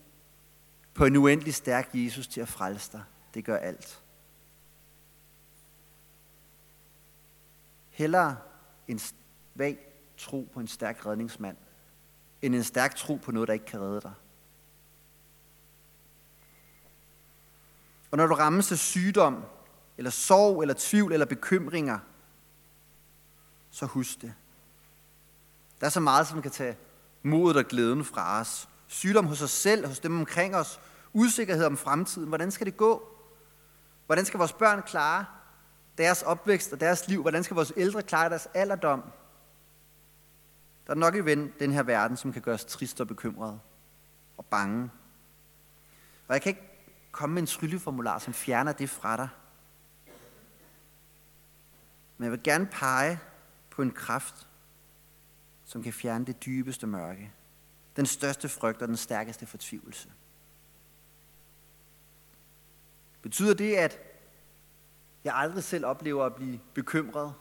på 0.94 1.04
en 1.04 1.16
uendelig 1.16 1.54
stærk 1.54 1.90
Jesus 1.94 2.26
til 2.26 2.40
at 2.40 2.48
frelse 2.48 2.92
dig, 2.92 3.04
det 3.36 3.44
gør 3.44 3.56
alt. 3.56 4.02
Hellere 7.90 8.36
en 8.88 8.98
svag 8.98 9.78
tro 10.16 10.48
på 10.54 10.60
en 10.60 10.68
stærk 10.68 11.06
redningsmand, 11.06 11.56
end 12.42 12.54
en 12.54 12.64
stærk 12.64 12.94
tro 12.94 13.14
på 13.14 13.32
noget, 13.32 13.46
der 13.46 13.52
ikke 13.54 13.66
kan 13.66 13.80
redde 13.80 14.00
dig. 14.00 14.12
Og 18.10 18.16
når 18.16 18.26
du 18.26 18.34
rammes 18.34 18.72
af 18.72 18.78
sygdom, 18.78 19.44
eller 19.98 20.10
sorg, 20.10 20.62
eller 20.62 20.74
tvivl, 20.78 21.12
eller 21.12 21.26
bekymringer, 21.26 21.98
så 23.70 23.86
husk 23.86 24.22
det. 24.22 24.34
Der 25.80 25.86
er 25.86 25.90
så 25.90 26.00
meget, 26.00 26.26
som 26.26 26.42
kan 26.42 26.50
tage 26.50 26.76
modet 27.22 27.56
og 27.56 27.64
glæden 27.64 28.04
fra 28.04 28.40
os. 28.40 28.68
Sygdom 28.86 29.26
hos 29.26 29.42
os 29.42 29.50
selv, 29.50 29.86
hos 29.86 30.00
dem 30.00 30.18
omkring 30.18 30.56
os. 30.56 30.80
Usikkerhed 31.12 31.64
om 31.64 31.76
fremtiden. 31.76 32.28
Hvordan 32.28 32.50
skal 32.50 32.66
det 32.66 32.76
gå? 32.76 33.15
Hvordan 34.06 34.24
skal 34.24 34.38
vores 34.38 34.52
børn 34.52 34.82
klare 34.82 35.24
deres 35.98 36.22
opvækst 36.22 36.72
og 36.72 36.80
deres 36.80 37.08
liv? 37.08 37.22
Hvordan 37.22 37.44
skal 37.44 37.54
vores 37.54 37.72
ældre 37.76 38.02
klare 38.02 38.30
deres 38.30 38.48
alderdom? 38.54 39.02
Der 40.86 40.92
er 40.92 40.96
nok 40.96 41.14
i 41.14 41.20
den 41.58 41.72
her 41.72 41.82
verden, 41.82 42.16
som 42.16 42.32
kan 42.32 42.42
gøre 42.42 42.54
os 42.54 42.64
trist 42.64 43.00
og 43.00 43.08
bekymrede 43.08 43.60
og 44.36 44.46
bange. 44.46 44.90
Og 46.28 46.34
jeg 46.34 46.42
kan 46.42 46.50
ikke 46.50 46.68
komme 47.12 47.34
med 47.34 47.42
en 47.42 47.46
trylleformular, 47.46 48.18
som 48.18 48.34
fjerner 48.34 48.72
det 48.72 48.90
fra 48.90 49.16
dig. 49.16 49.28
Men 52.18 52.24
jeg 52.24 52.32
vil 52.32 52.42
gerne 52.42 52.66
pege 52.66 53.20
på 53.70 53.82
en 53.82 53.90
kraft, 53.90 54.48
som 55.64 55.82
kan 55.82 55.92
fjerne 55.92 56.26
det 56.26 56.44
dybeste 56.44 56.86
mørke, 56.86 57.32
den 57.96 58.06
største 58.06 58.48
frygt 58.48 58.82
og 58.82 58.88
den 58.88 58.96
stærkeste 58.96 59.46
fortvivlelse. 59.46 60.08
Betyder 63.26 63.54
det, 63.54 63.74
at 63.74 63.98
jeg 65.24 65.34
aldrig 65.34 65.64
selv 65.64 65.86
oplever 65.86 66.24
at 66.24 66.34
blive 66.34 66.60
bekymret? 66.74 67.34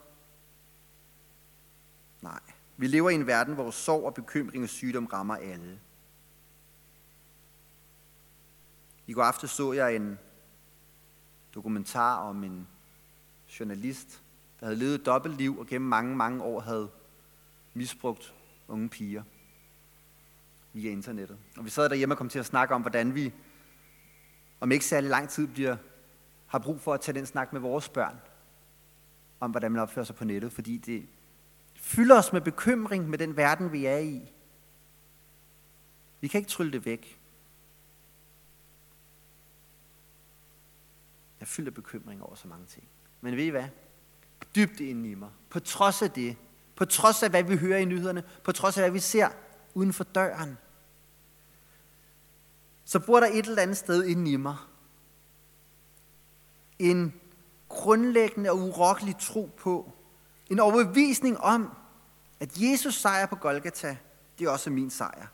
Nej. 2.21 2.39
Vi 2.77 2.87
lever 2.87 3.09
i 3.09 3.15
en 3.15 3.27
verden, 3.27 3.53
hvor 3.53 3.71
sorg 3.71 4.03
og 4.03 4.13
bekymring 4.13 4.63
og 4.63 4.69
sygdom 4.69 5.05
rammer 5.05 5.35
alle. 5.35 5.79
I 9.07 9.13
går 9.13 9.23
aftes 9.23 9.51
så 9.51 9.73
jeg 9.73 9.95
en 9.95 10.19
dokumentar 11.55 12.17
om 12.17 12.43
en 12.43 12.67
journalist, 13.59 14.23
der 14.59 14.65
havde 14.65 14.79
levet 14.79 14.95
et 14.95 15.05
dobbeltliv 15.05 15.59
og 15.59 15.67
gennem 15.67 15.89
mange, 15.89 16.15
mange 16.15 16.43
år 16.43 16.59
havde 16.59 16.89
misbrugt 17.73 18.33
unge 18.67 18.89
piger 18.89 19.23
via 20.73 20.91
internettet. 20.91 21.37
Og 21.57 21.65
vi 21.65 21.69
sad 21.69 21.89
derhjemme 21.89 22.13
og 22.13 22.17
kom 22.17 22.29
til 22.29 22.39
at 22.39 22.45
snakke 22.45 22.75
om, 22.75 22.81
hvordan 22.81 23.15
vi 23.15 23.33
om 24.65 24.71
ikke 24.71 24.85
særlig 24.85 25.09
lang 25.09 25.29
tid 25.29 25.47
bliver, 25.47 25.77
har 26.47 26.59
brug 26.59 26.81
for 26.81 26.93
at 26.93 27.01
tage 27.01 27.15
den 27.15 27.25
snak 27.25 27.53
med 27.53 27.61
vores 27.61 27.89
børn, 27.89 28.19
om 29.39 29.51
hvordan 29.51 29.71
man 29.71 29.81
opfører 29.81 30.05
sig 30.05 30.15
på 30.15 30.25
nettet, 30.25 30.53
fordi 30.53 30.77
det 30.77 31.05
fylder 31.75 32.17
os 32.17 32.33
med 32.33 32.41
bekymring 32.41 33.09
med 33.09 33.17
den 33.17 33.37
verden, 33.37 33.71
vi 33.71 33.85
er 33.85 33.97
i. 33.97 34.31
Vi 36.21 36.27
kan 36.27 36.37
ikke 36.37 36.49
trylle 36.49 36.71
det 36.71 36.85
væk. 36.85 37.19
Jeg 41.39 41.47
fylder 41.47 41.71
bekymring 41.71 42.23
over 42.23 42.35
så 42.35 42.47
mange 42.47 42.65
ting. 42.65 42.87
Men 43.21 43.35
ved 43.35 43.43
I 43.43 43.49
hvad? 43.49 43.67
Dybt 44.55 44.79
inde 44.79 45.09
i 45.09 45.15
mig. 45.15 45.29
På 45.49 45.59
trods 45.59 46.01
af 46.01 46.11
det, 46.11 46.37
på 46.75 46.85
trods 46.85 47.23
af 47.23 47.29
hvad 47.29 47.43
vi 47.43 47.57
hører 47.57 47.77
i 47.77 47.85
nyhederne, 47.85 48.23
på 48.43 48.51
trods 48.51 48.77
af 48.77 48.83
hvad 48.83 48.91
vi 48.91 48.99
ser 48.99 49.29
uden 49.73 49.93
for 49.93 50.03
døren, 50.03 50.57
så 52.85 52.99
bor 52.99 53.19
der 53.19 53.27
et 53.27 53.45
eller 53.45 53.61
andet 53.61 53.77
sted 53.77 54.05
inde 54.05 54.31
i 54.31 54.35
mig 54.35 54.55
en 56.79 57.13
grundlæggende 57.69 58.49
og 58.49 58.57
urokkelig 58.57 59.15
tro 59.19 59.49
på, 59.57 59.91
en 60.49 60.59
overbevisning 60.59 61.37
om, 61.37 61.69
at 62.39 62.49
Jesus 62.61 62.95
sejr 62.95 63.25
på 63.25 63.35
Golgata, 63.35 63.97
det 64.39 64.45
er 64.45 64.49
også 64.49 64.69
min 64.69 64.89
sejr. 64.89 65.27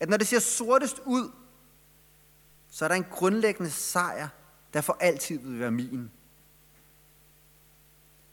At 0.00 0.08
når 0.08 0.16
det 0.16 0.26
ser 0.26 0.38
sortest 0.38 1.00
ud, 1.04 1.30
så 2.70 2.84
er 2.84 2.88
der 2.88 2.96
en 2.96 3.06
grundlæggende 3.10 3.70
sejr, 3.70 4.28
der 4.72 4.80
for 4.80 4.96
altid 5.00 5.38
vil 5.38 5.60
være 5.60 5.70
min. 5.70 6.10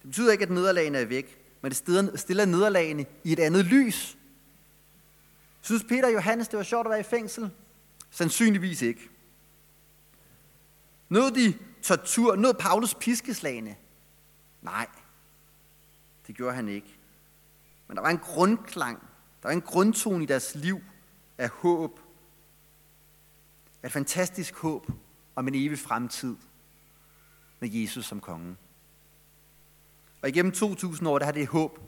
Det 0.02 0.10
betyder 0.10 0.32
ikke, 0.32 0.44
at 0.44 0.50
nederlagene 0.50 0.98
er 0.98 1.06
væk, 1.06 1.42
men 1.62 1.72
det 1.72 1.78
stiller 2.20 2.46
nederlagene 2.46 3.06
i 3.24 3.32
et 3.32 3.40
andet 3.40 3.66
lys. 3.66 4.18
Synes 5.62 5.84
Peter 5.84 6.06
og 6.06 6.14
Johannes, 6.14 6.48
det 6.48 6.58
var 6.58 6.64
sjovt 6.64 6.88
at 6.88 6.92
være 6.92 7.00
i 7.00 7.04
fængsel? 7.04 7.52
Sandsynligvis 8.10 8.82
ikke. 8.82 9.10
Nåede 11.10 11.36
de 11.36 11.58
tortur? 11.82 12.36
Nåede 12.36 12.58
Paulus 12.60 12.96
piskeslagene? 12.96 13.76
Nej, 14.62 14.88
det 16.28 16.36
gjorde 16.36 16.56
han 16.56 16.68
ikke. 16.68 17.00
Men 17.88 17.98
der 17.98 18.04
var 18.04 18.10
en 18.10 18.18
grundklang, 18.18 19.00
der 19.42 19.48
var 19.48 19.52
en 19.52 19.62
grundtone 19.62 20.24
i 20.24 20.28
deres 20.28 20.56
liv 20.56 20.82
af 21.38 21.50
håb. 21.50 22.00
Et 23.84 23.92
fantastisk 23.92 24.56
håb 24.56 24.92
om 25.36 25.48
en 25.48 25.56
evig 25.56 25.80
fremtid 25.80 26.36
med 27.60 27.70
Jesus 27.70 28.06
som 28.06 28.22
konge. 28.22 28.56
Og 30.22 30.30
igennem 30.30 30.52
2000 30.52 31.10
år, 31.10 31.20
der 31.20 31.26
har 31.26 31.32
det 31.32 31.48
håb 31.48 31.80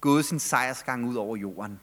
gået 0.00 0.24
sin 0.24 0.38
sejrsgang 0.38 1.08
ud 1.08 1.14
over 1.14 1.36
jorden. 1.36 1.80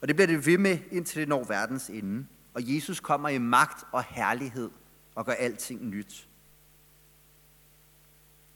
Og 0.00 0.08
det 0.08 0.16
bliver 0.16 0.26
det 0.26 0.46
ved 0.46 0.58
med, 0.58 0.78
indtil 0.90 1.20
det 1.20 1.28
når 1.28 1.44
verdens 1.44 1.90
ende. 1.90 2.26
Og 2.58 2.74
Jesus 2.74 3.00
kommer 3.00 3.28
i 3.28 3.38
magt 3.38 3.84
og 3.92 4.04
herlighed 4.04 4.70
og 5.14 5.26
gør 5.26 5.32
alting 5.32 5.84
nyt. 5.84 6.28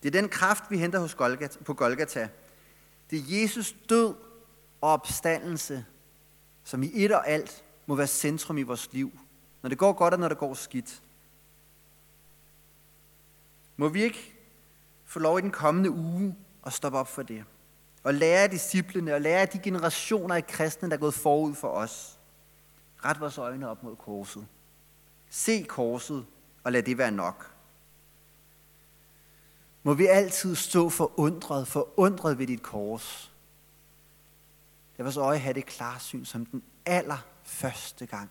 Det 0.03 0.09
er 0.09 0.21
den 0.21 0.29
kraft, 0.29 0.65
vi 0.71 0.79
henter 0.79 0.99
hos 0.99 1.15
Golgata, 1.15 1.65
på 1.65 1.75
Golgata. 1.75 2.29
Det 3.11 3.19
er 3.19 3.43
Jesus 3.43 3.75
død 3.89 4.15
og 4.81 4.91
opstandelse, 4.93 5.85
som 6.65 6.83
i 6.83 6.91
et 6.95 7.13
og 7.13 7.29
alt 7.29 7.65
må 7.87 7.95
være 7.95 8.07
centrum 8.07 8.59
i 8.59 8.63
vores 8.63 8.93
liv, 8.93 9.19
når 9.63 9.69
det 9.69 9.79
går 9.79 9.93
godt 9.93 10.15
og 10.15 10.21
når 10.21 10.29
det 10.29 10.39
går 10.39 10.55
skidt. 10.55 11.03
Må 13.77 13.89
vi 13.89 14.03
ikke 14.03 14.35
få 15.05 15.19
lov 15.19 15.39
i 15.39 15.43
den 15.43 15.51
kommende 15.51 15.91
uge 15.91 16.37
at 16.67 16.73
stoppe 16.73 16.99
op 16.99 17.09
for 17.09 17.23
det? 17.23 17.45
Og 18.03 18.15
lære 18.15 18.43
af 18.43 18.51
disciplene 18.51 19.15
og 19.15 19.21
lære 19.21 19.41
af 19.41 19.49
de 19.49 19.59
generationer 19.59 20.35
af 20.35 20.47
kristne, 20.47 20.89
der 20.89 20.97
er 20.97 21.01
gået 21.01 21.15
forud 21.15 21.55
for 21.55 21.69
os. 21.69 22.19
Ret 23.05 23.21
vores 23.21 23.39
øjne 23.39 23.69
op 23.69 23.83
mod 23.83 23.97
korset. 23.97 24.47
Se 25.31 25.63
korset 25.63 26.27
og 26.65 26.73
lad 26.73 26.83
det 26.83 26.99
være 26.99 27.11
nok. 27.11 27.55
Må 29.83 29.95
vi 29.95 30.07
altid 30.07 30.55
stå 30.55 30.89
forundret, 30.89 31.69
forundret 31.69 32.39
ved 32.39 32.47
dit 32.47 32.63
kors. 32.63 33.33
Lad 34.97 35.05
vores 35.05 35.17
øje 35.17 35.39
have 35.39 35.55
det 35.55 35.67
klarsyn 35.67 36.25
som 36.25 36.47
den 36.47 36.63
allerførste 36.87 38.07
gang. 38.07 38.31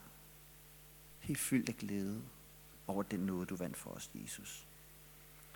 Helt 1.19 1.39
fyldt 1.39 1.69
af 1.69 1.77
glæde 1.77 2.21
over 2.87 3.03
den 3.03 3.19
nåde, 3.19 3.45
du 3.45 3.55
vandt 3.55 3.77
for 3.77 3.89
os, 3.89 4.09
Jesus. 4.15 4.67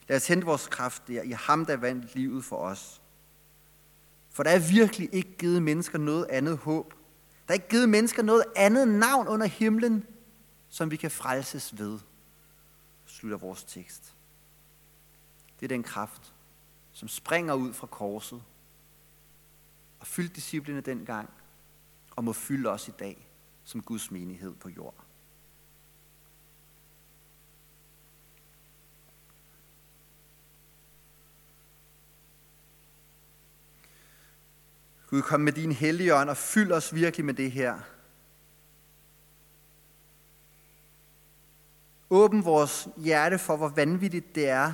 Lad 0.08 0.18
os 0.18 0.28
hente 0.28 0.46
vores 0.46 0.68
kraft 0.68 1.08
der 1.08 1.22
i 1.22 1.32
ham, 1.32 1.66
der 1.66 1.78
vandt 1.78 2.16
livet 2.16 2.46
for 2.46 2.58
os. 2.58 3.02
For 4.30 4.44
der 4.44 4.52
er 4.52 4.72
virkelig 4.72 5.10
ikke 5.12 5.38
givet 5.38 5.64
mennesker 5.64 5.98
noget 5.98 6.26
andet 6.26 6.58
håb. 6.58 6.94
Der 7.48 7.52
er 7.52 7.54
ikke 7.54 7.70
givet 7.70 7.90
mennesker 7.90 8.24
noget 8.24 8.44
andet 8.56 8.88
navn 8.88 9.28
under 9.28 9.46
himlen, 9.46 10.06
som 10.70 10.92
vi 10.92 10.96
kan 10.96 11.12
frelses 11.12 11.78
ved. 11.78 12.00
Slutter 13.06 13.38
vores 13.38 13.64
tekst. 13.64 14.16
Det 15.60 15.66
er 15.66 15.68
den 15.68 15.84
kraft, 15.84 16.34
som 16.92 17.08
springer 17.08 17.54
ud 17.54 17.74
fra 17.74 17.88
korset 17.88 18.44
og 20.00 20.08
fyldte 20.08 20.36
disciplene 20.36 20.82
dengang 20.82 21.30
og 22.16 22.24
må 22.24 22.34
fylde 22.34 22.70
os 22.70 22.88
i 22.88 22.92
dag 22.92 23.30
som 23.64 23.82
Guds 23.82 24.12
menighed 24.12 24.56
på 24.56 24.70
jord. 24.70 25.05
Gud, 35.16 35.22
kom 35.22 35.42
med 35.42 35.54
din 35.54 35.72
hellige 35.72 36.16
ånd 36.16 36.30
og 36.30 36.38
fyld 36.38 36.72
os 36.72 36.94
virkelig 36.96 37.26
med 37.26 37.34
det 37.34 37.52
her. 37.52 37.80
Åbn 42.10 42.46
vores 42.46 42.88
hjerte 42.98 43.40
for, 43.40 43.58
hvor 43.58 43.68
vanvittigt 43.68 44.36
det 44.36 44.50
er, 44.50 44.74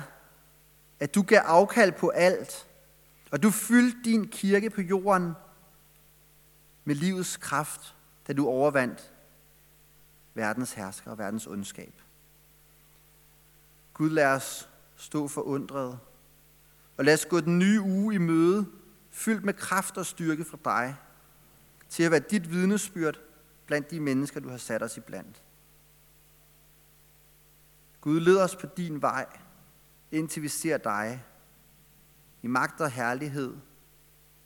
at 1.00 1.14
du 1.14 1.22
gav 1.22 1.38
afkald 1.38 1.92
på 1.92 2.08
alt, 2.08 2.68
og 3.30 3.42
du 3.42 3.50
fyldte 3.50 3.98
din 4.04 4.28
kirke 4.28 4.70
på 4.70 4.80
jorden 4.80 5.32
med 6.84 6.94
livets 6.94 7.36
kraft, 7.36 7.94
da 8.28 8.32
du 8.32 8.46
overvandt 8.46 9.12
verdens 10.34 10.72
hersker 10.72 11.10
og 11.10 11.18
verdens 11.18 11.46
ondskab. 11.46 11.94
Gud, 13.94 14.10
lad 14.10 14.26
os 14.26 14.68
stå 14.96 15.28
forundret, 15.28 15.98
og 16.96 17.04
lad 17.04 17.14
os 17.14 17.26
gå 17.26 17.40
den 17.40 17.58
nye 17.58 17.80
uge 17.80 18.14
i 18.14 18.18
møde, 18.18 18.66
fyldt 19.12 19.44
med 19.44 19.54
kraft 19.54 19.98
og 19.98 20.06
styrke 20.06 20.44
fra 20.44 20.58
dig, 20.64 20.96
til 21.88 22.02
at 22.02 22.10
være 22.10 22.20
dit 22.20 22.50
vidnesbyrd 22.50 23.20
blandt 23.66 23.90
de 23.90 24.00
mennesker, 24.00 24.40
du 24.40 24.48
har 24.48 24.56
sat 24.56 24.82
os 24.82 24.96
i 24.96 25.00
blandt. 25.00 25.42
Gud, 28.00 28.20
led 28.20 28.40
os 28.40 28.56
på 28.56 28.66
din 28.76 29.02
vej, 29.02 29.26
indtil 30.10 30.42
vi 30.42 30.48
ser 30.48 30.78
dig 30.78 31.24
i 32.42 32.46
magt 32.46 32.80
og 32.80 32.90
herlighed, 32.90 33.56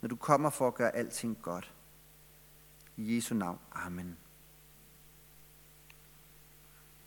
når 0.01 0.09
du 0.09 0.17
kommer 0.17 0.51
for 0.51 0.69
at 0.69 0.75
gøre 0.75 0.97
alting 0.97 1.39
godt. 1.43 1.75
I 2.97 3.17
Jesu 3.17 3.35
navn. 3.35 3.59
Amen. 3.73 4.17